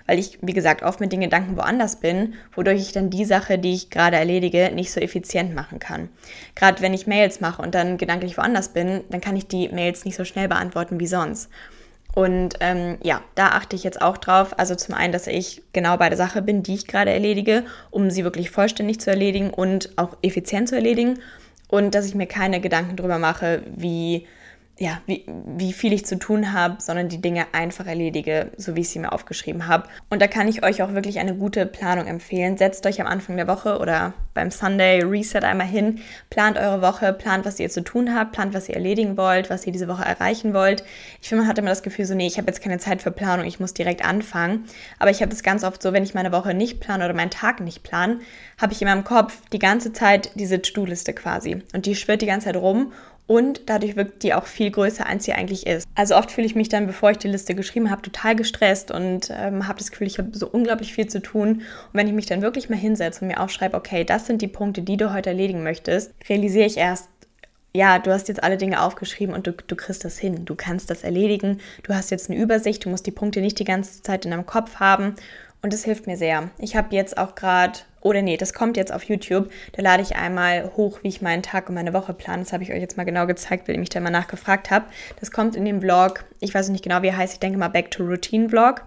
[0.07, 3.57] Weil ich, wie gesagt, oft mit den Gedanken woanders bin, wodurch ich dann die Sache,
[3.57, 6.07] die ich gerade erledige, nicht so effizient machen kann.
[6.55, 10.05] Gerade wenn ich Mails mache und dann gedanklich woanders bin, dann kann ich die Mails
[10.05, 11.49] nicht so schnell beantworten wie sonst.
[12.13, 14.57] Und ähm, ja, da achte ich jetzt auch drauf.
[14.59, 18.09] Also zum einen, dass ich genau bei der Sache bin, die ich gerade erledige, um
[18.09, 21.19] sie wirklich vollständig zu erledigen und auch effizient zu erledigen.
[21.69, 24.27] Und dass ich mir keine Gedanken darüber mache, wie
[24.79, 28.81] ja, wie, wie viel ich zu tun habe, sondern die Dinge einfach erledige, so wie
[28.81, 29.87] ich sie mir aufgeschrieben habe.
[30.09, 32.57] Und da kann ich euch auch wirklich eine gute Planung empfehlen.
[32.57, 37.13] Setzt euch am Anfang der Woche oder beim Sunday Reset einmal hin, plant eure Woche,
[37.13, 40.03] plant, was ihr zu tun habt, plant, was ihr erledigen wollt, was ihr diese Woche
[40.03, 40.83] erreichen wollt.
[41.21, 43.11] Ich finde, man hat immer das Gefühl so, nee, ich habe jetzt keine Zeit für
[43.11, 44.65] Planung, ich muss direkt anfangen.
[44.97, 47.29] Aber ich habe das ganz oft so, wenn ich meine Woche nicht plane oder meinen
[47.29, 48.19] Tag nicht plane,
[48.59, 51.61] habe ich in meinem Kopf die ganze Zeit diese To-Do-Liste quasi.
[51.73, 52.93] Und die schwirrt die ganze Zeit rum
[53.31, 55.87] und dadurch wirkt die auch viel größer, als sie eigentlich ist.
[55.95, 59.31] Also oft fühle ich mich dann, bevor ich die Liste geschrieben habe, total gestresst und
[59.31, 61.49] ähm, habe das Gefühl, ich habe so unglaublich viel zu tun.
[61.49, 64.47] Und wenn ich mich dann wirklich mal hinsetze und mir aufschreibe, okay, das sind die
[64.47, 67.07] Punkte, die du heute erledigen möchtest, realisiere ich erst,
[67.73, 70.43] ja, du hast jetzt alle Dinge aufgeschrieben und du, du kriegst das hin.
[70.43, 71.59] Du kannst das erledigen.
[71.83, 72.83] Du hast jetzt eine Übersicht.
[72.83, 75.15] Du musst die Punkte nicht die ganze Zeit in deinem Kopf haben.
[75.63, 76.49] Und das hilft mir sehr.
[76.57, 79.51] Ich habe jetzt auch gerade, oder nee, das kommt jetzt auf YouTube.
[79.73, 82.41] Da lade ich einmal hoch, wie ich meinen Tag und meine Woche plane.
[82.41, 84.91] Das habe ich euch jetzt mal genau gezeigt, weil ihr mich da mal nachgefragt habt.
[85.19, 87.67] Das kommt in dem Vlog, ich weiß nicht genau, wie er heißt, ich denke mal
[87.67, 88.81] Back to Routine Vlog.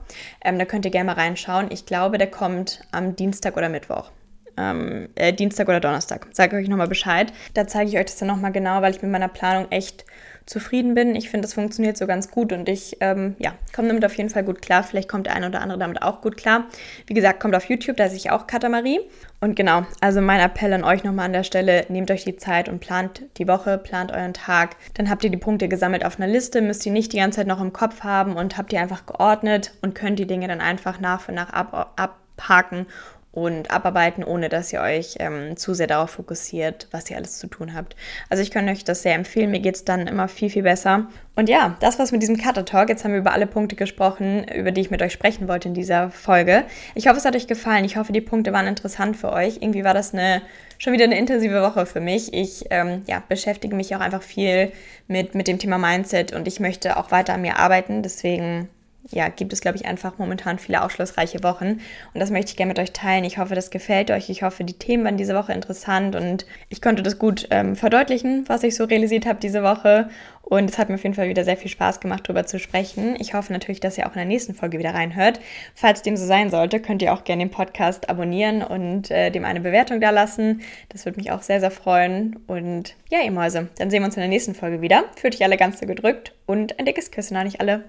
[0.45, 1.69] Ähm, da könnt ihr gerne mal reinschauen.
[1.71, 4.11] Ich glaube, der kommt am Dienstag oder Mittwoch.
[4.57, 6.27] Ähm, äh, Dienstag oder Donnerstag.
[6.33, 7.33] Sage euch nochmal Bescheid.
[7.55, 10.05] Da zeige ich euch das dann nochmal genau, weil ich mit meiner Planung echt
[10.47, 11.15] zufrieden bin.
[11.15, 14.29] Ich finde, das funktioniert so ganz gut und ich ähm, ja, komme damit auf jeden
[14.29, 14.83] Fall gut klar.
[14.83, 16.67] Vielleicht kommt der eine oder andere damit auch gut klar.
[17.07, 19.01] Wie gesagt, kommt auf YouTube, da sehe ich auch Katamarie.
[19.41, 22.69] Und genau, also mein Appell an euch nochmal an der Stelle, nehmt euch die Zeit
[22.69, 24.77] und plant die Woche, plant euren Tag.
[24.95, 27.47] Dann habt ihr die Punkte gesammelt auf einer Liste, müsst ihr nicht die ganze Zeit
[27.47, 31.01] noch im Kopf haben und habt ihr einfach geordnet und könnt die Dinge dann einfach
[31.01, 32.87] nach für nach ab, abhaken
[33.35, 37.49] und abarbeiten, ohne dass ihr euch ähm, zu sehr darauf fokussiert, was ihr alles zu
[37.49, 37.97] tun habt.
[38.31, 39.51] Also ich kann euch das sehr empfehlen.
[39.51, 41.09] Mir geht es dann immer viel, viel besser.
[41.35, 42.89] Und ja, das war's mit diesem Cutter Talk.
[42.89, 45.75] Jetzt haben wir über alle Punkte gesprochen, über die ich mit euch sprechen wollte in
[45.75, 46.63] dieser Folge.
[46.95, 47.85] Ich hoffe, es hat euch gefallen.
[47.85, 49.57] Ich hoffe, die Punkte waren interessant für euch.
[49.57, 50.43] Irgendwie war das eine
[50.79, 52.33] schon wieder eine intensive Woche für mich.
[52.33, 54.71] Ich ähm, ja, beschäftige mich auch einfach viel
[55.09, 58.03] mit, mit dem Thema Mindset und ich möchte auch weiter an mir arbeiten.
[58.03, 58.69] Deswegen
[59.11, 61.81] ja, gibt es, glaube ich, einfach momentan viele aufschlussreiche Wochen.
[62.15, 63.25] Und das möchte ich gerne mit euch teilen.
[63.25, 64.31] Ich hoffe, das gefällt euch.
[64.31, 68.45] Ich hoffe, die Themen waren diese Woche interessant und ich konnte das gut ähm, verdeutlichen,
[68.49, 70.09] was ich so realisiert habe diese Woche.
[70.43, 73.17] Und es hat mir auf jeden Fall wieder sehr viel Spaß gemacht, darüber zu sprechen.
[73.19, 75.41] Ich hoffe natürlich, dass ihr auch in der nächsten Folge wieder reinhört.
[75.75, 79.45] Falls dem so sein sollte, könnt ihr auch gerne den Podcast abonnieren und äh, dem
[79.45, 80.61] eine Bewertung da lassen.
[80.91, 82.39] Das würde mich auch sehr, sehr freuen.
[82.47, 85.05] Und ja, ihr Mäuse, dann sehen wir uns in der nächsten Folge wieder.
[85.17, 87.85] Fühlt euch alle ganz so gedrückt und ein dickes Küssen an euch alle.